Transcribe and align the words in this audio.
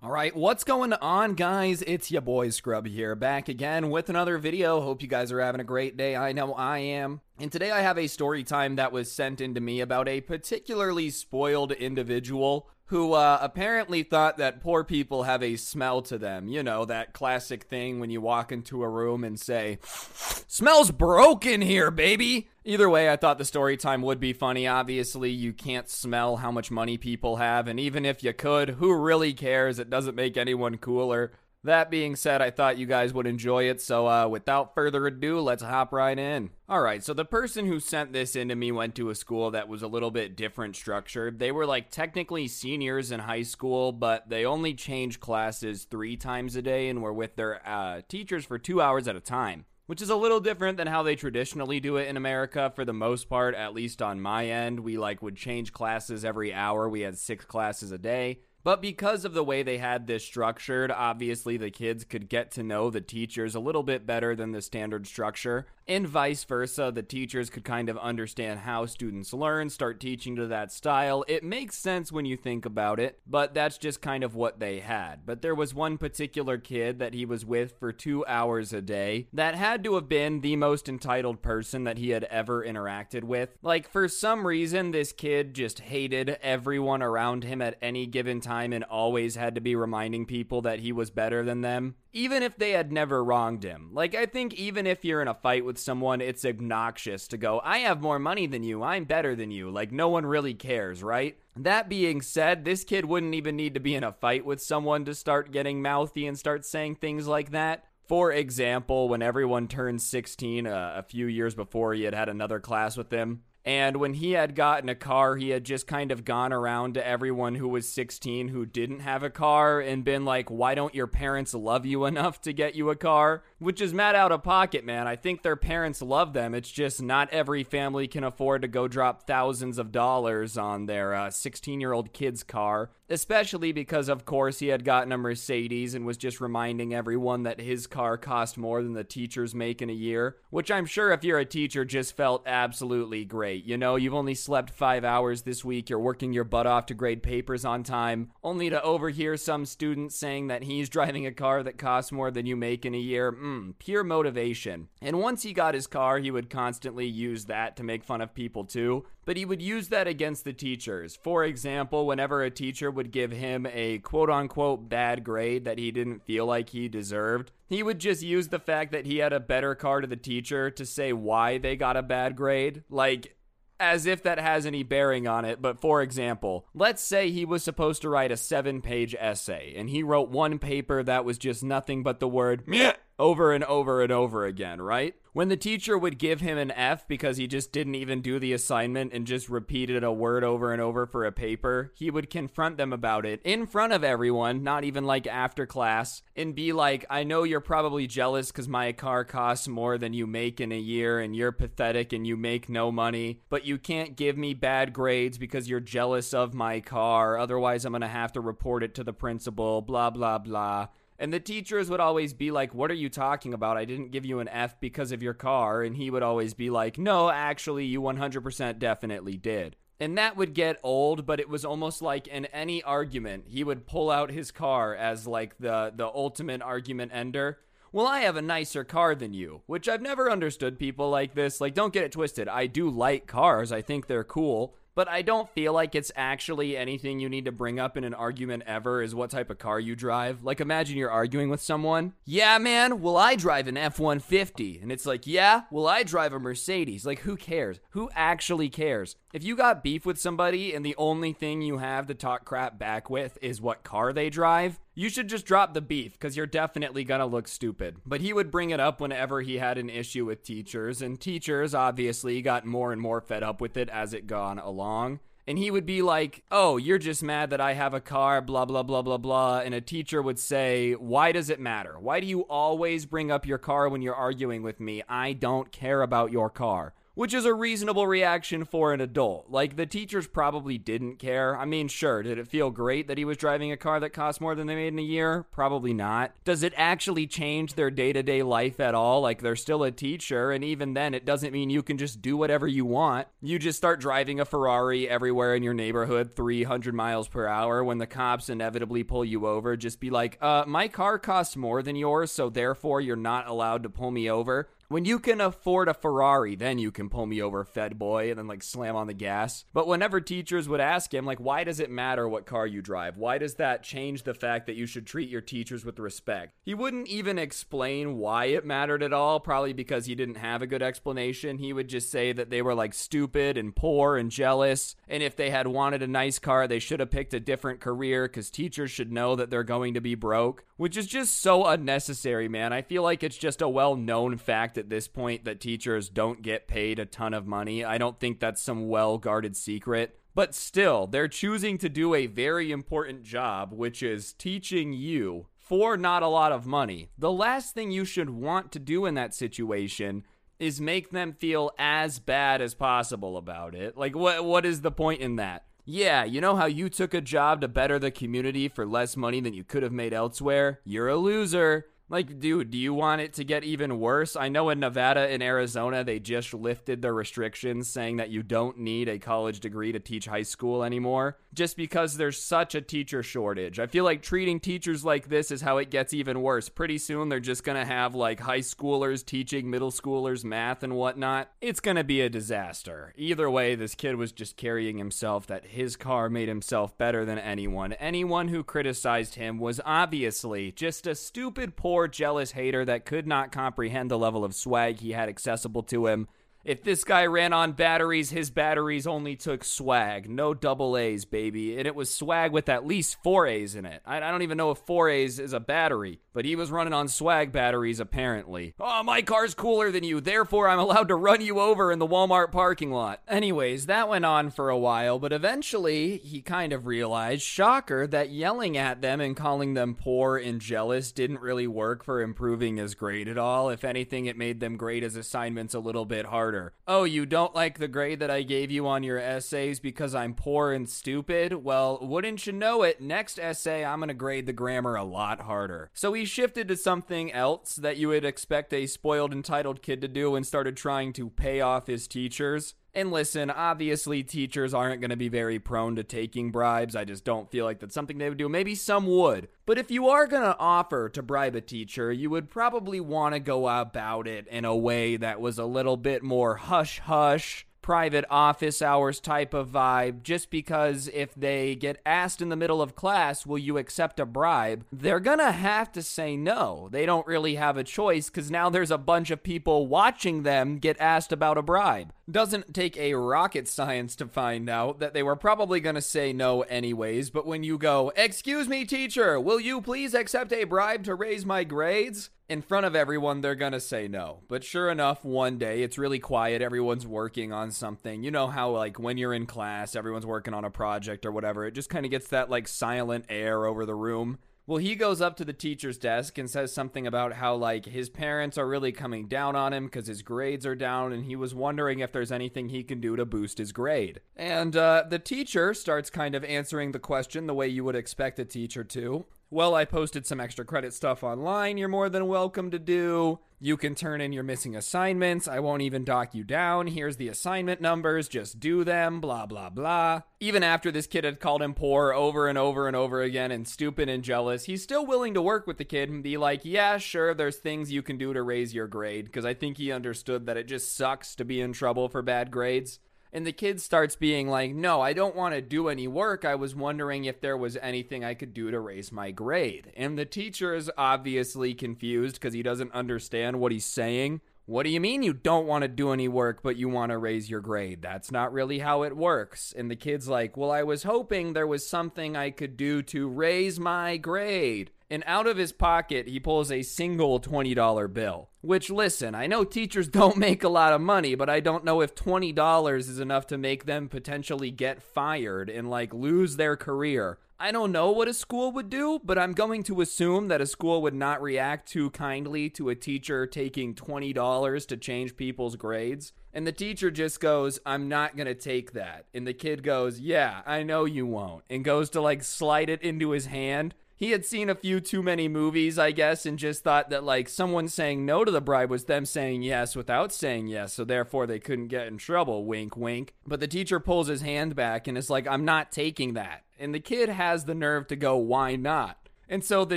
All 0.00 0.12
right, 0.12 0.34
what's 0.34 0.62
going 0.62 0.92
on, 0.92 1.34
guys? 1.34 1.82
It's 1.82 2.08
your 2.08 2.20
boy 2.20 2.50
Scrub 2.50 2.86
here, 2.86 3.16
back 3.16 3.48
again 3.48 3.90
with 3.90 4.08
another 4.08 4.38
video. 4.38 4.80
Hope 4.80 5.02
you 5.02 5.08
guys 5.08 5.32
are 5.32 5.40
having 5.40 5.60
a 5.60 5.64
great 5.64 5.96
day. 5.96 6.14
I 6.14 6.30
know 6.30 6.54
I 6.54 6.78
am. 6.78 7.20
And 7.40 7.50
today 7.50 7.72
I 7.72 7.80
have 7.80 7.98
a 7.98 8.06
story 8.06 8.44
time 8.44 8.76
that 8.76 8.92
was 8.92 9.10
sent 9.10 9.40
into 9.40 9.60
me 9.60 9.80
about 9.80 10.08
a 10.08 10.20
particularly 10.20 11.10
spoiled 11.10 11.72
individual 11.72 12.70
who 12.88 13.12
uh, 13.12 13.38
apparently 13.42 14.02
thought 14.02 14.38
that 14.38 14.62
poor 14.62 14.82
people 14.82 15.24
have 15.24 15.42
a 15.42 15.56
smell 15.56 16.00
to 16.02 16.16
them. 16.16 16.48
You 16.48 16.62
know, 16.62 16.86
that 16.86 17.12
classic 17.12 17.64
thing 17.64 18.00
when 18.00 18.08
you 18.08 18.22
walk 18.22 18.50
into 18.50 18.82
a 18.82 18.88
room 18.88 19.24
and 19.24 19.38
say, 19.38 19.78
Smells 19.82 20.90
broken 20.90 21.60
here, 21.60 21.90
baby. 21.90 22.48
Either 22.64 22.88
way, 22.88 23.10
I 23.10 23.16
thought 23.16 23.36
the 23.36 23.44
story 23.44 23.76
time 23.76 24.00
would 24.02 24.20
be 24.20 24.32
funny. 24.32 24.66
Obviously, 24.66 25.30
you 25.30 25.52
can't 25.52 25.88
smell 25.88 26.36
how 26.36 26.50
much 26.50 26.70
money 26.70 26.96
people 26.96 27.36
have, 27.36 27.68
and 27.68 27.78
even 27.78 28.06
if 28.06 28.24
you 28.24 28.32
could, 28.32 28.70
who 28.70 28.94
really 28.94 29.34
cares? 29.34 29.78
It 29.78 29.90
doesn't 29.90 30.14
make 30.14 30.38
anyone 30.38 30.78
cooler. 30.78 31.32
That 31.64 31.90
being 31.90 32.14
said, 32.14 32.40
I 32.40 32.50
thought 32.50 32.78
you 32.78 32.86
guys 32.86 33.12
would 33.12 33.26
enjoy 33.26 33.64
it, 33.64 33.80
so 33.80 34.06
uh, 34.06 34.28
without 34.28 34.74
further 34.74 35.06
ado, 35.08 35.40
let's 35.40 35.62
hop 35.62 35.92
right 35.92 36.16
in. 36.16 36.50
Alright, 36.70 37.02
so 37.02 37.12
the 37.12 37.24
person 37.24 37.66
who 37.66 37.80
sent 37.80 38.12
this 38.12 38.36
in 38.36 38.48
to 38.48 38.54
me 38.54 38.70
went 38.70 38.94
to 38.94 39.10
a 39.10 39.14
school 39.14 39.50
that 39.50 39.68
was 39.68 39.82
a 39.82 39.88
little 39.88 40.12
bit 40.12 40.36
different 40.36 40.76
structured. 40.76 41.40
They 41.40 41.50
were 41.50 41.66
like 41.66 41.90
technically 41.90 42.46
seniors 42.46 43.10
in 43.10 43.20
high 43.20 43.42
school, 43.42 43.90
but 43.90 44.28
they 44.28 44.44
only 44.44 44.72
changed 44.74 45.18
classes 45.18 45.84
three 45.84 46.16
times 46.16 46.54
a 46.54 46.62
day 46.62 46.88
and 46.88 47.02
were 47.02 47.12
with 47.12 47.34
their 47.34 47.60
uh, 47.66 48.02
teachers 48.08 48.44
for 48.44 48.58
two 48.58 48.80
hours 48.80 49.08
at 49.08 49.16
a 49.16 49.20
time 49.20 49.64
which 49.88 50.02
is 50.02 50.10
a 50.10 50.16
little 50.16 50.38
different 50.38 50.76
than 50.76 50.86
how 50.86 51.02
they 51.02 51.16
traditionally 51.16 51.80
do 51.80 51.96
it 51.96 52.08
in 52.08 52.18
America 52.18 52.70
for 52.76 52.84
the 52.84 52.92
most 52.92 53.26
part, 53.26 53.54
at 53.54 53.72
least 53.72 54.02
on 54.02 54.20
my 54.20 54.44
end. 54.44 54.78
We 54.78 54.98
like 54.98 55.22
would 55.22 55.34
change 55.34 55.72
classes 55.72 56.26
every 56.26 56.52
hour. 56.52 56.90
We 56.90 57.00
had 57.00 57.16
six 57.16 57.46
classes 57.46 57.90
a 57.90 57.96
day. 57.96 58.40
But 58.68 58.82
because 58.82 59.24
of 59.24 59.32
the 59.32 59.42
way 59.42 59.62
they 59.62 59.78
had 59.78 60.06
this 60.06 60.22
structured, 60.22 60.90
obviously 60.90 61.56
the 61.56 61.70
kids 61.70 62.04
could 62.04 62.28
get 62.28 62.50
to 62.50 62.62
know 62.62 62.90
the 62.90 63.00
teachers 63.00 63.54
a 63.54 63.60
little 63.60 63.82
bit 63.82 64.04
better 64.04 64.36
than 64.36 64.52
the 64.52 64.60
standard 64.60 65.06
structure. 65.06 65.64
And 65.88 66.06
vice 66.06 66.44
versa, 66.44 66.92
the 66.94 67.02
teachers 67.02 67.48
could 67.48 67.64
kind 67.64 67.88
of 67.88 67.96
understand 67.96 68.60
how 68.60 68.84
students 68.84 69.32
learn, 69.32 69.70
start 69.70 70.00
teaching 70.00 70.36
to 70.36 70.46
that 70.48 70.70
style. 70.70 71.24
It 71.26 71.42
makes 71.42 71.78
sense 71.78 72.12
when 72.12 72.26
you 72.26 72.36
think 72.36 72.66
about 72.66 73.00
it, 73.00 73.18
but 73.26 73.54
that's 73.54 73.78
just 73.78 74.02
kind 74.02 74.22
of 74.22 74.34
what 74.34 74.60
they 74.60 74.80
had. 74.80 75.24
But 75.24 75.40
there 75.40 75.54
was 75.54 75.72
one 75.72 75.96
particular 75.96 76.58
kid 76.58 76.98
that 76.98 77.14
he 77.14 77.24
was 77.24 77.46
with 77.46 77.78
for 77.78 77.90
two 77.90 78.22
hours 78.26 78.74
a 78.74 78.82
day 78.82 79.28
that 79.32 79.54
had 79.54 79.82
to 79.84 79.94
have 79.94 80.10
been 80.10 80.42
the 80.42 80.56
most 80.56 80.90
entitled 80.90 81.40
person 81.40 81.84
that 81.84 81.96
he 81.96 82.10
had 82.10 82.24
ever 82.24 82.62
interacted 82.62 83.24
with. 83.24 83.56
Like, 83.62 83.90
for 83.90 84.08
some 84.08 84.46
reason, 84.46 84.90
this 84.90 85.12
kid 85.12 85.54
just 85.54 85.80
hated 85.80 86.36
everyone 86.42 87.02
around 87.02 87.44
him 87.44 87.62
at 87.62 87.78
any 87.80 88.04
given 88.04 88.42
time 88.42 88.74
and 88.74 88.84
always 88.84 89.36
had 89.36 89.54
to 89.54 89.62
be 89.62 89.74
reminding 89.74 90.26
people 90.26 90.60
that 90.62 90.80
he 90.80 90.92
was 90.92 91.08
better 91.08 91.42
than 91.42 91.62
them 91.62 91.94
even 92.12 92.42
if 92.42 92.56
they 92.56 92.72
had 92.72 92.90
never 92.90 93.22
wronged 93.22 93.62
him. 93.62 93.90
Like, 93.92 94.14
I 94.14 94.26
think 94.26 94.54
even 94.54 94.86
if 94.86 95.04
you're 95.04 95.22
in 95.22 95.28
a 95.28 95.34
fight 95.34 95.64
with 95.64 95.77
someone, 95.78 96.20
it's 96.20 96.44
obnoxious 96.44 97.28
to 97.28 97.36
go, 97.36 97.60
I 97.64 97.78
have 97.78 98.00
more 98.00 98.18
money 98.18 98.46
than 98.46 98.62
you, 98.62 98.82
I'm 98.82 99.04
better 99.04 99.34
than 99.34 99.50
you. 99.50 99.70
Like, 99.70 99.92
no 99.92 100.08
one 100.08 100.26
really 100.26 100.54
cares, 100.54 101.02
right? 101.02 101.38
That 101.56 101.88
being 101.88 102.22
said, 102.22 102.64
this 102.64 102.84
kid 102.84 103.04
wouldn't 103.04 103.34
even 103.34 103.56
need 103.56 103.74
to 103.74 103.80
be 103.80 103.94
in 103.94 104.04
a 104.04 104.12
fight 104.12 104.44
with 104.44 104.62
someone 104.62 105.04
to 105.06 105.14
start 105.14 105.52
getting 105.52 105.82
mouthy 105.82 106.26
and 106.26 106.38
start 106.38 106.64
saying 106.64 106.96
things 106.96 107.26
like 107.26 107.50
that. 107.50 107.84
For 108.06 108.32
example, 108.32 109.08
when 109.08 109.20
everyone 109.20 109.68
turned 109.68 110.00
16 110.00 110.66
uh, 110.66 110.94
a 110.96 111.02
few 111.02 111.26
years 111.26 111.54
before, 111.54 111.92
he 111.92 112.04
had 112.04 112.14
had 112.14 112.30
another 112.30 112.58
class 112.58 112.96
with 112.96 113.10
him. 113.12 113.42
And 113.68 113.98
when 113.98 114.14
he 114.14 114.32
had 114.32 114.54
gotten 114.54 114.88
a 114.88 114.94
car, 114.94 115.36
he 115.36 115.50
had 115.50 115.62
just 115.62 115.86
kind 115.86 116.10
of 116.10 116.24
gone 116.24 116.54
around 116.54 116.94
to 116.94 117.06
everyone 117.06 117.54
who 117.54 117.68
was 117.68 117.86
16 117.86 118.48
who 118.48 118.64
didn't 118.64 119.00
have 119.00 119.22
a 119.22 119.28
car 119.28 119.78
and 119.78 120.02
been 120.02 120.24
like, 120.24 120.50
why 120.50 120.74
don't 120.74 120.94
your 120.94 121.06
parents 121.06 121.52
love 121.52 121.84
you 121.84 122.06
enough 122.06 122.40
to 122.40 122.54
get 122.54 122.76
you 122.76 122.88
a 122.88 122.96
car? 122.96 123.42
Which 123.58 123.82
is 123.82 123.92
mad 123.92 124.14
out 124.14 124.32
of 124.32 124.42
pocket, 124.42 124.86
man. 124.86 125.06
I 125.06 125.16
think 125.16 125.42
their 125.42 125.54
parents 125.54 126.00
love 126.00 126.32
them. 126.32 126.54
It's 126.54 126.70
just 126.70 127.02
not 127.02 127.28
every 127.30 127.62
family 127.62 128.08
can 128.08 128.24
afford 128.24 128.62
to 128.62 128.68
go 128.68 128.88
drop 128.88 129.26
thousands 129.26 129.76
of 129.76 129.92
dollars 129.92 130.56
on 130.56 130.86
their 130.86 131.30
16 131.30 131.78
uh, 131.78 131.78
year 131.78 131.92
old 131.92 132.14
kid's 132.14 132.42
car. 132.42 132.90
Especially 133.10 133.72
because, 133.72 134.10
of 134.10 134.26
course, 134.26 134.58
he 134.58 134.68
had 134.68 134.84
gotten 134.84 135.12
a 135.12 135.18
Mercedes 135.18 135.94
and 135.94 136.04
was 136.04 136.18
just 136.18 136.42
reminding 136.42 136.92
everyone 136.92 137.44
that 137.44 137.58
his 137.58 137.86
car 137.86 138.18
cost 138.18 138.58
more 138.58 138.82
than 138.82 138.92
the 138.92 139.02
teachers 139.02 139.54
make 139.54 139.80
in 139.80 139.88
a 139.88 139.94
year. 139.94 140.36
Which 140.50 140.70
I'm 140.70 140.84
sure 140.84 141.10
if 141.12 141.24
you're 141.24 141.38
a 141.38 141.46
teacher 141.46 141.86
just 141.86 142.16
felt 142.16 142.46
absolutely 142.46 143.24
great. 143.24 143.57
You 143.64 143.76
know, 143.76 143.96
you've 143.96 144.14
only 144.14 144.34
slept 144.34 144.70
five 144.70 145.04
hours 145.04 145.42
this 145.42 145.64
week, 145.64 145.90
you're 145.90 145.98
working 145.98 146.32
your 146.32 146.44
butt 146.44 146.66
off 146.66 146.86
to 146.86 146.94
grade 146.94 147.22
papers 147.22 147.64
on 147.64 147.82
time, 147.82 148.30
only 148.42 148.70
to 148.70 148.82
overhear 148.82 149.36
some 149.36 149.66
student 149.66 150.12
saying 150.12 150.48
that 150.48 150.64
he's 150.64 150.88
driving 150.98 151.26
a 151.26 151.32
car 151.32 151.62
that 151.62 151.78
costs 151.78 152.12
more 152.12 152.30
than 152.30 152.46
you 152.46 152.56
make 152.56 152.84
in 152.84 152.94
a 152.94 152.98
year. 152.98 153.32
Mmm, 153.32 153.74
pure 153.78 154.04
motivation. 154.04 154.88
And 155.00 155.20
once 155.20 155.42
he 155.42 155.52
got 155.52 155.74
his 155.74 155.86
car, 155.86 156.18
he 156.18 156.30
would 156.30 156.50
constantly 156.50 157.06
use 157.06 157.46
that 157.46 157.76
to 157.76 157.82
make 157.82 158.04
fun 158.04 158.20
of 158.20 158.34
people 158.34 158.64
too 158.64 159.04
but 159.28 159.36
he 159.36 159.44
would 159.44 159.60
use 159.60 159.88
that 159.88 160.08
against 160.08 160.44
the 160.44 160.54
teachers. 160.54 161.14
For 161.14 161.44
example, 161.44 162.06
whenever 162.06 162.42
a 162.42 162.50
teacher 162.50 162.90
would 162.90 163.10
give 163.10 163.30
him 163.30 163.66
a 163.66 163.98
quote 163.98 164.30
unquote 164.30 164.88
bad 164.88 165.22
grade 165.22 165.66
that 165.66 165.76
he 165.76 165.90
didn't 165.90 166.24
feel 166.24 166.46
like 166.46 166.70
he 166.70 166.88
deserved, 166.88 167.52
he 167.66 167.82
would 167.82 167.98
just 167.98 168.22
use 168.22 168.48
the 168.48 168.58
fact 168.58 168.90
that 168.92 169.04
he 169.04 169.18
had 169.18 169.34
a 169.34 169.38
better 169.38 169.74
car 169.74 170.00
to 170.00 170.06
the 170.06 170.16
teacher 170.16 170.70
to 170.70 170.86
say 170.86 171.12
why 171.12 171.58
they 171.58 171.76
got 171.76 171.94
a 171.94 172.02
bad 172.02 172.36
grade. 172.36 172.84
Like, 172.88 173.36
as 173.80 174.06
if 174.06 174.22
that 174.22 174.38
has 174.38 174.66
any 174.66 174.82
bearing 174.82 175.26
on 175.26 175.44
it, 175.44 175.62
but 175.62 175.80
for 175.80 176.02
example, 176.02 176.66
let's 176.74 177.02
say 177.02 177.30
he 177.30 177.44
was 177.44 177.62
supposed 177.62 178.02
to 178.02 178.08
write 178.08 178.32
a 178.32 178.36
seven 178.36 178.80
page 178.80 179.14
essay, 179.18 179.74
and 179.76 179.88
he 179.90 180.02
wrote 180.02 180.30
one 180.30 180.58
paper 180.58 181.02
that 181.02 181.24
was 181.24 181.38
just 181.38 181.62
nothing 181.62 182.02
but 182.02 182.20
the 182.20 182.28
word 182.28 182.66
meh 182.66 182.92
over 183.18 183.52
and 183.52 183.64
over 183.64 184.02
and 184.02 184.12
over 184.12 184.46
again, 184.46 184.80
right? 184.80 185.14
When 185.32 185.48
the 185.48 185.56
teacher 185.56 185.96
would 185.96 186.18
give 186.18 186.40
him 186.40 186.58
an 186.58 186.72
F 186.72 187.06
because 187.06 187.36
he 187.36 187.46
just 187.46 187.70
didn't 187.70 187.94
even 187.94 188.22
do 188.22 188.38
the 188.38 188.52
assignment 188.52 189.12
and 189.12 189.26
just 189.26 189.48
repeated 189.48 190.02
a 190.02 190.10
word 190.10 190.42
over 190.42 190.72
and 190.72 190.82
over 190.82 191.06
for 191.06 191.24
a 191.24 191.30
paper, 191.32 191.92
he 191.94 192.10
would 192.10 192.28
confront 192.30 192.76
them 192.76 192.92
about 192.92 193.24
it 193.24 193.40
in 193.44 193.66
front 193.66 193.92
of 193.92 194.02
everyone, 194.02 194.64
not 194.64 194.82
even 194.82 195.04
like 195.04 195.26
after 195.26 195.64
class, 195.64 196.22
and 196.34 196.56
be 196.56 196.72
like, 196.72 197.04
I 197.08 197.22
know 197.22 197.44
you're 197.44 197.60
probably 197.60 198.06
jealous 198.06 198.50
because 198.50 198.68
my 198.68 198.92
car 198.92 199.24
costs 199.24 199.68
more 199.68 199.96
than 199.96 200.12
you 200.12 200.26
make 200.26 200.60
in 200.60 200.72
a 200.72 200.78
year 200.78 201.20
and 201.20 201.36
you're 201.36 201.52
pathetic 201.52 202.12
and 202.12 202.26
you 202.26 202.36
make 202.36 202.68
no 202.68 202.90
money, 202.90 203.42
but 203.48 203.64
you 203.64 203.78
can't 203.78 204.16
give 204.16 204.36
me 204.36 204.54
bad 204.54 204.92
grades 204.92 205.38
because 205.38 205.68
you're 205.68 205.78
jealous 205.80 206.34
of 206.34 206.54
my 206.54 206.80
car. 206.80 207.38
Otherwise, 207.38 207.84
I'm 207.84 207.92
going 207.92 208.00
to 208.00 208.08
have 208.08 208.32
to 208.32 208.40
report 208.40 208.82
it 208.82 208.94
to 208.96 209.04
the 209.04 209.12
principal, 209.12 209.82
blah, 209.82 210.10
blah, 210.10 210.38
blah. 210.38 210.88
And 211.18 211.32
the 211.32 211.40
teachers 211.40 211.90
would 211.90 212.00
always 212.00 212.32
be 212.32 212.50
like, 212.50 212.74
What 212.74 212.90
are 212.90 212.94
you 212.94 213.08
talking 213.08 213.52
about? 213.52 213.76
I 213.76 213.84
didn't 213.84 214.12
give 214.12 214.24
you 214.24 214.38
an 214.38 214.48
F 214.48 214.80
because 214.80 215.10
of 215.12 215.22
your 215.22 215.34
car. 215.34 215.82
And 215.82 215.96
he 215.96 216.10
would 216.10 216.22
always 216.22 216.54
be 216.54 216.70
like, 216.70 216.98
No, 216.98 217.30
actually, 217.30 217.86
you 217.86 218.00
100% 218.00 218.78
definitely 218.78 219.36
did. 219.36 219.76
And 220.00 220.16
that 220.16 220.36
would 220.36 220.54
get 220.54 220.78
old, 220.84 221.26
but 221.26 221.40
it 221.40 221.48
was 221.48 221.64
almost 221.64 222.02
like 222.02 222.28
in 222.28 222.46
any 222.46 222.82
argument, 222.84 223.46
he 223.48 223.64
would 223.64 223.86
pull 223.86 224.10
out 224.10 224.30
his 224.30 224.52
car 224.52 224.94
as 224.94 225.26
like 225.26 225.58
the, 225.58 225.92
the 225.94 226.06
ultimate 226.06 226.62
argument 226.62 227.10
ender. 227.12 227.58
Well, 227.90 228.06
I 228.06 228.20
have 228.20 228.36
a 228.36 228.42
nicer 228.42 228.84
car 228.84 229.16
than 229.16 229.34
you, 229.34 229.62
which 229.66 229.88
I've 229.88 230.02
never 230.02 230.30
understood 230.30 230.78
people 230.78 231.10
like 231.10 231.34
this. 231.34 231.60
Like, 231.60 231.74
don't 231.74 231.92
get 231.92 232.04
it 232.04 232.12
twisted. 232.12 232.46
I 232.46 232.66
do 232.66 232.88
like 232.88 233.26
cars, 233.26 233.72
I 233.72 233.82
think 233.82 234.06
they're 234.06 234.24
cool 234.24 234.76
but 234.98 235.06
I 235.06 235.22
don't 235.22 235.48
feel 235.50 235.72
like 235.72 235.94
it's 235.94 236.10
actually 236.16 236.76
anything 236.76 237.20
you 237.20 237.28
need 237.28 237.44
to 237.44 237.52
bring 237.52 237.78
up 237.78 237.96
in 237.96 238.02
an 238.02 238.14
argument 238.14 238.64
ever 238.66 239.00
is 239.00 239.14
what 239.14 239.30
type 239.30 239.48
of 239.48 239.56
car 239.56 239.78
you 239.78 239.94
drive. 239.94 240.42
Like, 240.42 240.60
imagine 240.60 240.96
you're 240.96 241.08
arguing 241.08 241.50
with 241.50 241.62
someone. 241.62 242.14
Yeah, 242.24 242.58
man, 242.58 243.00
well, 243.00 243.16
I 243.16 243.36
drive 243.36 243.68
an 243.68 243.76
F 243.76 244.00
150. 244.00 244.80
And 244.82 244.90
it's 244.90 245.06
like, 245.06 245.24
yeah, 245.24 245.62
well, 245.70 245.86
I 245.86 246.02
drive 246.02 246.32
a 246.32 246.40
Mercedes. 246.40 247.06
Like, 247.06 247.20
who 247.20 247.36
cares? 247.36 247.78
Who 247.90 248.10
actually 248.12 248.70
cares? 248.70 249.14
If 249.30 249.44
you 249.44 249.56
got 249.56 249.84
beef 249.84 250.06
with 250.06 250.18
somebody 250.18 250.72
and 250.72 250.82
the 250.82 250.96
only 250.96 251.34
thing 251.34 251.60
you 251.60 251.76
have 251.76 252.06
to 252.06 252.14
talk 252.14 252.46
crap 252.46 252.78
back 252.78 253.10
with 253.10 253.36
is 253.42 253.60
what 253.60 253.84
car 253.84 254.10
they 254.10 254.30
drive, 254.30 254.80
you 254.94 255.10
should 255.10 255.28
just 255.28 255.44
drop 255.44 255.74
the 255.74 255.82
beef 255.82 256.12
because 256.12 256.34
you're 256.34 256.46
definitely 256.46 257.04
gonna 257.04 257.26
look 257.26 257.46
stupid. 257.46 257.98
But 258.06 258.22
he 258.22 258.32
would 258.32 258.50
bring 258.50 258.70
it 258.70 258.80
up 258.80 259.02
whenever 259.02 259.42
he 259.42 259.58
had 259.58 259.76
an 259.76 259.90
issue 259.90 260.24
with 260.24 260.42
teachers, 260.42 261.02
and 261.02 261.20
teachers 261.20 261.74
obviously 261.74 262.40
got 262.40 262.64
more 262.64 262.90
and 262.90 263.02
more 263.02 263.20
fed 263.20 263.42
up 263.42 263.60
with 263.60 263.76
it 263.76 263.90
as 263.90 264.14
it 264.14 264.26
gone 264.26 264.58
along. 264.58 265.20
And 265.46 265.58
he 265.58 265.70
would 265.70 265.84
be 265.84 266.00
like, 266.00 266.42
Oh, 266.50 266.78
you're 266.78 266.96
just 266.96 267.22
mad 267.22 267.50
that 267.50 267.60
I 267.60 267.74
have 267.74 267.92
a 267.92 268.00
car, 268.00 268.40
blah, 268.40 268.64
blah, 268.64 268.82
blah, 268.82 269.02
blah, 269.02 269.18
blah. 269.18 269.58
And 269.58 269.74
a 269.74 269.82
teacher 269.82 270.22
would 270.22 270.38
say, 270.38 270.94
Why 270.94 271.32
does 271.32 271.50
it 271.50 271.60
matter? 271.60 271.96
Why 272.00 272.20
do 272.20 272.26
you 272.26 272.46
always 272.48 273.04
bring 273.04 273.30
up 273.30 273.44
your 273.44 273.58
car 273.58 273.90
when 273.90 274.00
you're 274.00 274.14
arguing 274.14 274.62
with 274.62 274.80
me? 274.80 275.02
I 275.06 275.34
don't 275.34 275.70
care 275.70 276.00
about 276.00 276.32
your 276.32 276.48
car 276.48 276.94
which 277.18 277.34
is 277.34 277.44
a 277.44 277.52
reasonable 277.52 278.06
reaction 278.06 278.64
for 278.64 278.92
an 278.92 279.00
adult. 279.00 279.46
Like, 279.50 279.74
the 279.74 279.86
teachers 279.86 280.28
probably 280.28 280.78
didn't 280.78 281.16
care. 281.16 281.56
I 281.56 281.64
mean, 281.64 281.88
sure, 281.88 282.22
did 282.22 282.38
it 282.38 282.46
feel 282.46 282.70
great 282.70 283.08
that 283.08 283.18
he 283.18 283.24
was 283.24 283.36
driving 283.36 283.72
a 283.72 283.76
car 283.76 283.98
that 283.98 284.12
cost 284.12 284.40
more 284.40 284.54
than 284.54 284.68
they 284.68 284.76
made 284.76 284.92
in 284.92 285.00
a 285.00 285.02
year? 285.02 285.44
Probably 285.50 285.92
not. 285.92 286.30
Does 286.44 286.62
it 286.62 286.72
actually 286.76 287.26
change 287.26 287.74
their 287.74 287.90
day 287.90 288.12
to 288.12 288.22
day 288.22 288.44
life 288.44 288.78
at 288.78 288.94
all? 288.94 289.20
Like, 289.20 289.42
they're 289.42 289.56
still 289.56 289.82
a 289.82 289.90
teacher, 289.90 290.52
and 290.52 290.62
even 290.62 290.94
then, 290.94 291.12
it 291.12 291.24
doesn't 291.24 291.52
mean 291.52 291.70
you 291.70 291.82
can 291.82 291.98
just 291.98 292.22
do 292.22 292.36
whatever 292.36 292.68
you 292.68 292.84
want. 292.84 293.26
You 293.42 293.58
just 293.58 293.78
start 293.78 293.98
driving 293.98 294.38
a 294.38 294.44
Ferrari 294.44 295.08
everywhere 295.08 295.56
in 295.56 295.64
your 295.64 295.74
neighborhood 295.74 296.36
300 296.36 296.94
miles 296.94 297.26
per 297.26 297.48
hour. 297.48 297.82
When 297.82 297.98
the 297.98 298.06
cops 298.06 298.48
inevitably 298.48 299.02
pull 299.02 299.24
you 299.24 299.44
over, 299.48 299.76
just 299.76 299.98
be 299.98 300.10
like, 300.10 300.38
uh, 300.40 300.62
my 300.68 300.86
car 300.86 301.18
costs 301.18 301.56
more 301.56 301.82
than 301.82 301.96
yours, 301.96 302.30
so 302.30 302.48
therefore 302.48 303.00
you're 303.00 303.16
not 303.16 303.48
allowed 303.48 303.82
to 303.82 303.90
pull 303.90 304.12
me 304.12 304.30
over. 304.30 304.68
When 304.90 305.04
you 305.04 305.18
can 305.18 305.42
afford 305.42 305.88
a 305.88 305.92
Ferrari, 305.92 306.56
then 306.56 306.78
you 306.78 306.90
can 306.90 307.10
pull 307.10 307.26
me 307.26 307.42
over, 307.42 307.62
Fed 307.62 307.98
boy, 307.98 308.30
and 308.30 308.38
then 308.38 308.46
like 308.46 308.62
slam 308.62 308.96
on 308.96 309.06
the 309.06 309.12
gas. 309.12 309.66
But 309.74 309.86
whenever 309.86 310.18
teachers 310.18 310.66
would 310.66 310.80
ask 310.80 311.12
him, 311.12 311.26
like, 311.26 311.38
why 311.38 311.62
does 311.62 311.78
it 311.78 311.90
matter 311.90 312.26
what 312.26 312.46
car 312.46 312.66
you 312.66 312.80
drive? 312.80 313.18
Why 313.18 313.36
does 313.36 313.56
that 313.56 313.82
change 313.82 314.22
the 314.22 314.32
fact 314.32 314.64
that 314.64 314.76
you 314.76 314.86
should 314.86 315.06
treat 315.06 315.28
your 315.28 315.42
teachers 315.42 315.84
with 315.84 315.98
respect? 315.98 316.54
He 316.62 316.72
wouldn't 316.72 317.08
even 317.08 317.38
explain 317.38 318.16
why 318.16 318.46
it 318.46 318.64
mattered 318.64 319.02
at 319.02 319.12
all, 319.12 319.40
probably 319.40 319.74
because 319.74 320.06
he 320.06 320.14
didn't 320.14 320.36
have 320.36 320.62
a 320.62 320.66
good 320.66 320.82
explanation. 320.82 321.58
He 321.58 321.74
would 321.74 321.88
just 321.88 322.10
say 322.10 322.32
that 322.32 322.48
they 322.48 322.62
were 322.62 322.74
like 322.74 322.94
stupid 322.94 323.58
and 323.58 323.76
poor 323.76 324.16
and 324.16 324.30
jealous. 324.30 324.96
And 325.06 325.22
if 325.22 325.36
they 325.36 325.50
had 325.50 325.66
wanted 325.66 326.02
a 326.02 326.06
nice 326.06 326.38
car, 326.38 326.66
they 326.66 326.78
should 326.78 327.00
have 327.00 327.10
picked 327.10 327.34
a 327.34 327.40
different 327.40 327.80
career 327.80 328.26
because 328.26 328.48
teachers 328.48 328.90
should 328.90 329.12
know 329.12 329.36
that 329.36 329.50
they're 329.50 329.64
going 329.64 329.92
to 329.92 330.00
be 330.00 330.14
broke, 330.14 330.64
which 330.78 330.96
is 330.96 331.06
just 331.06 331.42
so 331.42 331.66
unnecessary, 331.66 332.48
man. 332.48 332.72
I 332.72 332.80
feel 332.80 333.02
like 333.02 333.22
it's 333.22 333.36
just 333.36 333.60
a 333.60 333.68
well 333.68 333.94
known 333.94 334.38
fact 334.38 334.77
at 334.78 334.88
this 334.88 335.08
point 335.08 335.44
that 335.44 335.60
teachers 335.60 336.08
don't 336.08 336.42
get 336.42 336.68
paid 336.68 336.98
a 336.98 337.04
ton 337.04 337.34
of 337.34 337.46
money. 337.46 337.84
I 337.84 337.98
don't 337.98 338.18
think 338.18 338.40
that's 338.40 338.62
some 338.62 338.88
well 338.88 339.18
guarded 339.18 339.56
secret. 339.56 340.18
But 340.34 340.54
still, 340.54 341.06
they're 341.06 341.28
choosing 341.28 341.78
to 341.78 341.88
do 341.88 342.14
a 342.14 342.26
very 342.26 342.70
important 342.70 343.24
job, 343.24 343.72
which 343.72 344.02
is 344.02 344.32
teaching 344.32 344.92
you 344.92 345.48
for 345.56 345.96
not 345.96 346.22
a 346.22 346.28
lot 346.28 346.52
of 346.52 346.64
money. 346.64 347.10
The 347.18 347.32
last 347.32 347.74
thing 347.74 347.90
you 347.90 348.04
should 348.04 348.30
want 348.30 348.72
to 348.72 348.78
do 348.78 349.04
in 349.04 349.14
that 349.14 349.34
situation 349.34 350.24
is 350.58 350.80
make 350.80 351.10
them 351.10 351.32
feel 351.32 351.72
as 351.78 352.18
bad 352.18 352.62
as 352.62 352.74
possible 352.74 353.36
about 353.36 353.74
it. 353.74 353.96
Like 353.96 354.16
what 354.16 354.44
what 354.44 354.64
is 354.64 354.80
the 354.80 354.90
point 354.90 355.20
in 355.20 355.36
that? 355.36 355.64
Yeah, 355.84 356.24
you 356.24 356.40
know 356.40 356.54
how 356.54 356.66
you 356.66 356.88
took 356.88 357.14
a 357.14 357.20
job 357.20 357.60
to 357.62 357.68
better 357.68 357.98
the 357.98 358.10
community 358.10 358.68
for 358.68 358.86
less 358.86 359.16
money 359.16 359.40
than 359.40 359.54
you 359.54 359.64
could 359.64 359.82
have 359.82 359.92
made 359.92 360.12
elsewhere? 360.12 360.80
You're 360.84 361.08
a 361.08 361.16
loser. 361.16 361.86
Like, 362.10 362.40
dude, 362.40 362.70
do 362.70 362.78
you 362.78 362.94
want 362.94 363.20
it 363.20 363.34
to 363.34 363.44
get 363.44 363.64
even 363.64 364.00
worse? 364.00 364.34
I 364.34 364.48
know 364.48 364.70
in 364.70 364.80
Nevada 364.80 365.28
and 365.28 365.42
Arizona, 365.42 366.02
they 366.02 366.18
just 366.18 366.54
lifted 366.54 367.02
the 367.02 367.12
restrictions 367.12 367.88
saying 367.88 368.16
that 368.16 368.30
you 368.30 368.42
don't 368.42 368.78
need 368.78 369.10
a 369.10 369.18
college 369.18 369.60
degree 369.60 369.92
to 369.92 370.00
teach 370.00 370.24
high 370.24 370.42
school 370.42 370.82
anymore, 370.82 371.36
just 371.52 371.76
because 371.76 372.16
there's 372.16 372.42
such 372.42 372.74
a 372.74 372.80
teacher 372.80 373.22
shortage. 373.22 373.78
I 373.78 373.86
feel 373.86 374.04
like 374.04 374.22
treating 374.22 374.58
teachers 374.58 375.04
like 375.04 375.28
this 375.28 375.50
is 375.50 375.60
how 375.60 375.76
it 375.76 375.90
gets 375.90 376.14
even 376.14 376.40
worse. 376.40 376.70
Pretty 376.70 376.96
soon, 376.96 377.28
they're 377.28 377.40
just 377.40 377.62
gonna 377.62 377.84
have 377.84 378.14
like 378.14 378.40
high 378.40 378.60
schoolers 378.60 379.22
teaching 379.24 379.68
middle 379.68 379.90
schoolers 379.90 380.44
math 380.44 380.82
and 380.82 380.94
whatnot. 380.96 381.50
It's 381.60 381.80
gonna 381.80 382.04
be 382.04 382.22
a 382.22 382.30
disaster. 382.30 383.12
Either 383.16 383.50
way, 383.50 383.74
this 383.74 383.94
kid 383.94 384.16
was 384.16 384.32
just 384.32 384.56
carrying 384.56 384.96
himself 384.96 385.46
that 385.48 385.66
his 385.66 385.94
car 385.96 386.30
made 386.30 386.48
himself 386.48 386.96
better 386.96 387.26
than 387.26 387.38
anyone. 387.38 387.92
Anyone 387.94 388.48
who 388.48 388.64
criticized 388.64 389.34
him 389.34 389.58
was 389.58 389.78
obviously 389.84 390.72
just 390.72 391.06
a 391.06 391.14
stupid, 391.14 391.76
poor, 391.76 391.97
jealous 392.06 392.52
hater 392.52 392.84
that 392.84 393.04
could 393.04 393.26
not 393.26 393.50
comprehend 393.50 394.10
the 394.10 394.18
level 394.18 394.44
of 394.44 394.54
swag 394.54 395.00
he 395.00 395.12
had 395.12 395.28
accessible 395.28 395.82
to 395.84 396.06
him. 396.06 396.28
If 396.64 396.82
this 396.82 397.04
guy 397.04 397.24
ran 397.26 397.52
on 397.52 397.72
batteries, 397.72 398.30
his 398.30 398.50
batteries 398.50 399.06
only 399.06 399.36
took 399.36 399.64
swag. 399.64 400.28
No 400.28 400.52
double 400.52 400.98
A's, 400.98 401.24
baby. 401.24 401.78
And 401.78 401.86
it 401.86 401.94
was 401.94 402.12
swag 402.12 402.52
with 402.52 402.68
at 402.68 402.86
least 402.86 403.16
four 403.22 403.46
A's 403.46 403.74
in 403.74 403.86
it. 403.86 404.02
I, 404.04 404.16
I 404.16 404.30
don't 404.30 404.42
even 404.42 404.58
know 404.58 404.72
if 404.72 404.78
four 404.78 405.08
A's 405.08 405.38
is 405.38 405.52
a 405.52 405.60
battery, 405.60 406.20
but 406.34 406.44
he 406.44 406.56
was 406.56 406.70
running 406.70 406.92
on 406.92 407.08
swag 407.08 407.52
batteries 407.52 408.00
apparently. 408.00 408.74
Oh, 408.78 409.02
my 409.02 409.22
car's 409.22 409.54
cooler 409.54 409.90
than 409.90 410.04
you, 410.04 410.20
therefore 410.20 410.68
I'm 410.68 410.80
allowed 410.80 411.08
to 411.08 411.14
run 411.14 411.40
you 411.40 411.60
over 411.60 411.92
in 411.92 412.00
the 412.00 412.06
Walmart 412.06 412.52
parking 412.52 412.90
lot. 412.90 413.22
Anyways, 413.28 413.86
that 413.86 414.08
went 414.08 414.26
on 414.26 414.50
for 414.50 414.68
a 414.68 414.78
while, 414.78 415.18
but 415.18 415.32
eventually 415.32 416.18
he 416.18 416.42
kind 416.42 416.72
of 416.72 416.86
realized, 416.86 417.42
shocker, 417.42 418.06
that 418.08 418.30
yelling 418.30 418.76
at 418.76 419.00
them 419.00 419.20
and 419.20 419.36
calling 419.36 419.74
them 419.74 419.94
poor 419.94 420.36
and 420.36 420.60
jealous 420.60 421.12
didn't 421.12 421.40
really 421.40 421.66
work 421.66 422.04
for 422.04 422.20
improving 422.20 422.76
his 422.76 422.94
grade 422.94 423.28
at 423.28 423.38
all. 423.38 423.70
If 423.70 423.84
anything, 423.84 424.26
it 424.26 424.36
made 424.36 424.60
them 424.60 424.76
grade 424.76 425.02
his 425.04 425.16
assignments 425.16 425.74
a 425.74 425.80
little 425.80 426.04
bit 426.04 426.26
harder. 426.26 426.47
Oh, 426.86 427.04
you 427.04 427.26
don't 427.26 427.54
like 427.54 427.78
the 427.78 427.88
grade 427.88 428.20
that 428.20 428.30
I 428.30 428.42
gave 428.42 428.70
you 428.70 428.86
on 428.86 429.02
your 429.02 429.18
essays 429.18 429.80
because 429.80 430.14
I'm 430.14 430.34
poor 430.34 430.72
and 430.72 430.88
stupid? 430.88 431.52
Well, 431.52 431.98
wouldn't 432.00 432.46
you 432.46 432.52
know 432.52 432.82
it, 432.82 433.00
next 433.00 433.38
essay 433.38 433.84
I'm 433.84 434.00
going 434.00 434.08
to 434.08 434.14
grade 434.14 434.46
the 434.46 434.52
grammar 434.52 434.96
a 434.96 435.04
lot 435.04 435.42
harder. 435.42 435.90
So 435.94 436.12
he 436.12 436.24
shifted 436.24 436.68
to 436.68 436.76
something 436.76 437.32
else 437.32 437.76
that 437.76 437.96
you 437.96 438.08
would 438.08 438.24
expect 438.24 438.72
a 438.72 438.86
spoiled, 438.86 439.32
entitled 439.32 439.82
kid 439.82 440.00
to 440.02 440.08
do 440.08 440.34
and 440.34 440.46
started 440.46 440.76
trying 440.76 441.12
to 441.14 441.30
pay 441.30 441.60
off 441.60 441.86
his 441.86 442.08
teachers. 442.08 442.74
And 442.94 443.12
listen, 443.12 443.50
obviously, 443.50 444.22
teachers 444.22 444.74
aren't 444.74 445.00
going 445.00 445.10
to 445.10 445.16
be 445.16 445.28
very 445.28 445.58
prone 445.58 445.96
to 445.96 446.02
taking 446.02 446.50
bribes. 446.50 446.96
I 446.96 447.04
just 447.04 447.24
don't 447.24 447.50
feel 447.50 447.64
like 447.64 447.80
that's 447.80 447.94
something 447.94 448.18
they 448.18 448.28
would 448.28 448.38
do. 448.38 448.48
Maybe 448.48 448.74
some 448.74 449.06
would. 449.06 449.48
But 449.66 449.78
if 449.78 449.90
you 449.90 450.08
are 450.08 450.26
going 450.26 450.42
to 450.42 450.58
offer 450.58 451.08
to 451.10 451.22
bribe 451.22 451.54
a 451.54 451.60
teacher, 451.60 452.10
you 452.10 452.30
would 452.30 452.50
probably 452.50 453.00
want 453.00 453.34
to 453.34 453.40
go 453.40 453.68
about 453.68 454.26
it 454.26 454.46
in 454.48 454.64
a 454.64 454.76
way 454.76 455.16
that 455.16 455.40
was 455.40 455.58
a 455.58 455.64
little 455.64 455.96
bit 455.96 456.22
more 456.22 456.56
hush 456.56 456.98
hush 457.00 457.66
private 457.88 458.26
office 458.28 458.82
hours 458.82 459.18
type 459.18 459.54
of 459.54 459.70
vibe 459.70 460.22
just 460.22 460.50
because 460.50 461.08
if 461.14 461.34
they 461.34 461.74
get 461.74 461.98
asked 462.04 462.42
in 462.42 462.50
the 462.50 462.56
middle 462.56 462.82
of 462.82 462.94
class, 462.94 463.46
will 463.46 463.56
you 463.56 463.78
accept 463.78 464.20
a 464.20 464.26
bribe? 464.26 464.84
They're 464.92 465.20
gonna 465.20 465.52
have 465.52 465.90
to 465.92 466.02
say 466.02 466.36
no. 466.36 466.90
They 466.92 467.06
don't 467.06 467.26
really 467.26 467.54
have 467.54 467.78
a 467.78 467.84
choice 467.84 468.28
because 468.28 468.50
now 468.50 468.68
there's 468.68 468.90
a 468.90 468.98
bunch 468.98 469.30
of 469.30 469.42
people 469.42 469.86
watching 469.86 470.42
them 470.42 470.76
get 470.76 471.00
asked 471.00 471.32
about 471.32 471.56
a 471.56 471.62
bribe. 471.62 472.12
Doesn't 472.30 472.74
take 472.74 472.96
a 472.96 473.14
rocket 473.14 473.68
science 473.68 474.14
to 474.16 474.26
find 474.26 474.68
out 474.68 474.98
that 474.98 475.14
they 475.14 475.22
were 475.22 475.36
probably 475.36 475.80
gonna 475.80 476.02
say 476.02 476.32
no 476.32 476.62
anyways, 476.62 477.30
but 477.30 477.46
when 477.46 477.62
you 477.62 477.78
go, 477.78 478.12
Excuse 478.16 478.68
me, 478.68 478.84
teacher, 478.84 479.40
will 479.40 479.60
you 479.60 479.80
please 479.80 480.12
accept 480.12 480.52
a 480.52 480.64
bribe 480.64 481.04
to 481.04 481.14
raise 481.14 481.46
my 481.46 481.64
grades? 481.64 482.30
in 482.48 482.62
front 482.62 482.86
of 482.86 482.96
everyone, 482.96 483.40
they're 483.40 483.54
going 483.54 483.72
to 483.72 483.80
say 483.80 484.08
no. 484.08 484.40
But 484.48 484.64
sure 484.64 484.90
enough, 484.90 485.24
one 485.24 485.58
day 485.58 485.82
it's 485.82 485.98
really 485.98 486.18
quiet. 486.18 486.62
Everyone's 486.62 487.06
working 487.06 487.52
on 487.52 487.70
something. 487.70 488.22
You 488.22 488.30
know 488.30 488.46
how, 488.46 488.70
like, 488.70 488.98
when 488.98 489.18
you're 489.18 489.34
in 489.34 489.46
class, 489.46 489.94
everyone's 489.94 490.24
working 490.24 490.54
on 490.54 490.64
a 490.64 490.70
project 490.70 491.26
or 491.26 491.32
whatever. 491.32 491.66
It 491.66 491.74
just 491.74 491.90
kind 491.90 492.06
of 492.06 492.10
gets 492.10 492.28
that, 492.28 492.48
like, 492.48 492.66
silent 492.66 493.26
air 493.28 493.66
over 493.66 493.84
the 493.84 493.94
room. 493.94 494.38
Well, 494.68 494.76
he 494.76 494.96
goes 494.96 495.22
up 495.22 495.38
to 495.38 495.46
the 495.46 495.54
teacher's 495.54 495.96
desk 495.96 496.36
and 496.36 496.50
says 496.50 496.74
something 496.74 497.06
about 497.06 497.32
how, 497.32 497.54
like, 497.54 497.86
his 497.86 498.10
parents 498.10 498.58
are 498.58 498.68
really 498.68 498.92
coming 498.92 499.26
down 499.26 499.56
on 499.56 499.72
him 499.72 499.86
because 499.86 500.08
his 500.08 500.20
grades 500.20 500.66
are 500.66 500.74
down, 500.74 501.14
and 501.14 501.24
he 501.24 501.36
was 501.36 501.54
wondering 501.54 502.00
if 502.00 502.12
there's 502.12 502.30
anything 502.30 502.68
he 502.68 502.82
can 502.82 503.00
do 503.00 503.16
to 503.16 503.24
boost 503.24 503.56
his 503.56 503.72
grade. 503.72 504.20
And 504.36 504.76
uh, 504.76 505.04
the 505.08 505.18
teacher 505.18 505.72
starts 505.72 506.10
kind 506.10 506.34
of 506.34 506.44
answering 506.44 506.92
the 506.92 506.98
question 506.98 507.46
the 507.46 507.54
way 507.54 507.66
you 507.66 507.82
would 507.82 507.96
expect 507.96 508.38
a 508.38 508.44
teacher 508.44 508.84
to. 508.84 509.24
Well, 509.50 509.74
I 509.74 509.86
posted 509.86 510.26
some 510.26 510.40
extra 510.40 510.66
credit 510.66 510.92
stuff 510.92 511.24
online 511.24 511.78
you're 511.78 511.88
more 511.88 512.10
than 512.10 512.28
welcome 512.28 512.70
to 512.70 512.78
do. 512.78 513.38
You 513.58 513.78
can 513.78 513.94
turn 513.94 514.20
in 514.20 514.34
your 514.34 514.42
missing 514.42 514.76
assignments. 514.76 515.48
I 515.48 515.58
won't 515.58 515.80
even 515.80 516.04
dock 516.04 516.34
you 516.34 516.44
down. 516.44 516.86
Here's 516.88 517.16
the 517.16 517.28
assignment 517.28 517.80
numbers. 517.80 518.28
Just 518.28 518.60
do 518.60 518.84
them. 518.84 519.22
Blah, 519.22 519.46
blah, 519.46 519.70
blah. 519.70 520.20
Even 520.38 520.62
after 520.62 520.92
this 520.92 521.06
kid 521.06 521.24
had 521.24 521.40
called 521.40 521.62
him 521.62 521.72
poor 521.72 522.12
over 522.12 522.46
and 522.46 522.58
over 522.58 522.86
and 522.86 522.94
over 522.94 523.22
again 523.22 523.50
and 523.50 523.66
stupid 523.66 524.10
and 524.10 524.22
jealous, 524.22 524.64
he's 524.64 524.82
still 524.82 525.06
willing 525.06 525.32
to 525.32 525.40
work 525.40 525.66
with 525.66 525.78
the 525.78 525.84
kid 525.84 526.10
and 526.10 526.22
be 526.22 526.36
like, 526.36 526.60
yeah, 526.62 526.98
sure, 526.98 527.32
there's 527.32 527.56
things 527.56 527.90
you 527.90 528.02
can 528.02 528.18
do 528.18 528.34
to 528.34 528.42
raise 528.42 528.74
your 528.74 528.86
grade. 528.86 529.24
Because 529.24 529.46
I 529.46 529.54
think 529.54 529.78
he 529.78 529.90
understood 529.90 530.44
that 530.44 530.58
it 530.58 530.68
just 530.68 530.94
sucks 530.94 531.34
to 531.36 531.44
be 531.46 531.62
in 531.62 531.72
trouble 531.72 532.10
for 532.10 532.20
bad 532.20 532.50
grades. 532.50 532.98
And 533.32 533.46
the 533.46 533.52
kid 533.52 533.80
starts 533.80 534.16
being 534.16 534.48
like, 534.48 534.74
No, 534.74 535.00
I 535.00 535.12
don't 535.12 535.36
want 535.36 535.54
to 535.54 535.60
do 535.60 535.88
any 535.88 536.08
work. 536.08 536.44
I 536.44 536.54
was 536.54 536.74
wondering 536.74 537.24
if 537.24 537.40
there 537.40 537.56
was 537.56 537.76
anything 537.76 538.24
I 538.24 538.34
could 538.34 538.54
do 538.54 538.70
to 538.70 538.80
raise 538.80 539.12
my 539.12 539.30
grade. 539.30 539.92
And 539.96 540.18
the 540.18 540.24
teacher 540.24 540.74
is 540.74 540.90
obviously 540.96 541.74
confused 541.74 542.36
because 542.36 542.54
he 542.54 542.62
doesn't 542.62 542.92
understand 542.92 543.60
what 543.60 543.72
he's 543.72 543.84
saying. 543.84 544.40
What 544.66 544.82
do 544.82 544.90
you 544.90 545.00
mean 545.00 545.22
you 545.22 545.32
don't 545.32 545.66
want 545.66 545.82
to 545.82 545.88
do 545.88 546.12
any 546.12 546.28
work, 546.28 546.62
but 546.62 546.76
you 546.76 546.90
want 546.90 547.10
to 547.10 547.16
raise 547.16 547.48
your 547.48 547.60
grade? 547.60 548.02
That's 548.02 548.30
not 548.30 548.52
really 548.52 548.80
how 548.80 549.02
it 549.02 549.16
works. 549.16 549.72
And 549.74 549.90
the 549.90 549.96
kid's 549.96 550.28
like, 550.28 550.56
Well, 550.56 550.70
I 550.70 550.82
was 550.82 551.02
hoping 551.02 551.52
there 551.52 551.66
was 551.66 551.88
something 551.88 552.36
I 552.36 552.50
could 552.50 552.76
do 552.76 553.02
to 553.04 553.28
raise 553.28 553.80
my 553.80 554.16
grade 554.16 554.90
and 555.10 555.24
out 555.26 555.46
of 555.46 555.56
his 555.56 555.72
pocket, 555.72 556.28
he 556.28 556.38
pulls 556.38 556.70
a 556.70 556.82
single 556.82 557.40
$20 557.40 558.12
bill. 558.12 558.50
Which, 558.60 558.90
listen, 558.90 559.34
I 559.34 559.46
know 559.46 559.64
teachers 559.64 560.08
don't 560.08 560.36
make 560.36 560.62
a 560.62 560.68
lot 560.68 560.92
of 560.92 561.00
money, 561.00 561.34
but 561.34 561.48
I 561.48 561.60
don't 561.60 561.84
know 561.84 562.00
if 562.00 562.14
$20 562.14 562.98
is 562.98 563.18
enough 563.18 563.46
to 563.48 563.58
make 563.58 563.86
them 563.86 564.08
potentially 564.08 564.70
get 564.70 565.02
fired 565.02 565.70
and 565.70 565.88
like 565.88 566.12
lose 566.12 566.56
their 566.56 566.76
career. 566.76 567.38
I 567.60 567.72
don't 567.72 567.90
know 567.90 568.12
what 568.12 568.28
a 568.28 568.34
school 568.34 568.70
would 568.72 568.88
do, 568.88 569.20
but 569.24 569.36
I'm 569.36 569.52
going 569.52 569.82
to 569.84 570.00
assume 570.00 570.46
that 570.46 570.60
a 570.60 570.66
school 570.66 571.02
would 571.02 571.14
not 571.14 571.42
react 571.42 571.88
too 571.88 572.10
kindly 572.10 572.70
to 572.70 572.88
a 572.88 572.94
teacher 572.94 573.46
taking 573.46 573.96
$20 573.96 574.86
to 574.86 574.96
change 574.96 575.36
people's 575.36 575.74
grades. 575.74 576.32
And 576.54 576.66
the 576.66 576.72
teacher 576.72 577.10
just 577.10 577.40
goes, 577.40 577.80
I'm 577.84 578.08
not 578.08 578.36
going 578.36 578.46
to 578.46 578.54
take 578.54 578.92
that. 578.92 579.26
And 579.34 579.44
the 579.44 579.54
kid 579.54 579.82
goes, 579.82 580.20
Yeah, 580.20 580.62
I 580.66 580.84
know 580.84 581.04
you 581.04 581.26
won't. 581.26 581.64
And 581.68 581.84
goes 581.84 582.10
to 582.10 582.20
like 582.20 582.44
slide 582.44 582.90
it 582.90 583.02
into 583.02 583.30
his 583.30 583.46
hand. 583.46 583.94
He 584.18 584.32
had 584.32 584.44
seen 584.44 584.68
a 584.68 584.74
few 584.74 584.98
too 584.98 585.22
many 585.22 585.46
movies, 585.46 585.96
I 585.96 586.10
guess, 586.10 586.44
and 586.44 586.58
just 586.58 586.82
thought 586.82 587.08
that 587.10 587.22
like 587.22 587.48
someone 587.48 587.86
saying 587.86 588.26
no 588.26 588.44
to 588.44 588.50
the 588.50 588.60
bribe 588.60 588.90
was 588.90 589.04
them 589.04 589.24
saying 589.24 589.62
yes 589.62 589.94
without 589.94 590.32
saying 590.32 590.66
yes, 590.66 590.94
so 590.94 591.04
therefore 591.04 591.46
they 591.46 591.60
couldn't 591.60 591.86
get 591.86 592.08
in 592.08 592.18
trouble. 592.18 592.64
Wink, 592.64 592.96
wink. 592.96 593.34
But 593.46 593.60
the 593.60 593.68
teacher 593.68 594.00
pulls 594.00 594.26
his 594.26 594.42
hand 594.42 594.74
back 594.74 595.06
and 595.06 595.16
is 595.16 595.30
like, 595.30 595.46
I'm 595.46 595.64
not 595.64 595.92
taking 595.92 596.34
that. 596.34 596.64
And 596.80 596.92
the 596.92 596.98
kid 596.98 597.28
has 597.28 597.64
the 597.64 597.76
nerve 597.76 598.08
to 598.08 598.16
go, 598.16 598.36
Why 598.36 598.74
not? 598.74 599.27
And 599.50 599.64
so 599.64 599.86
the 599.86 599.96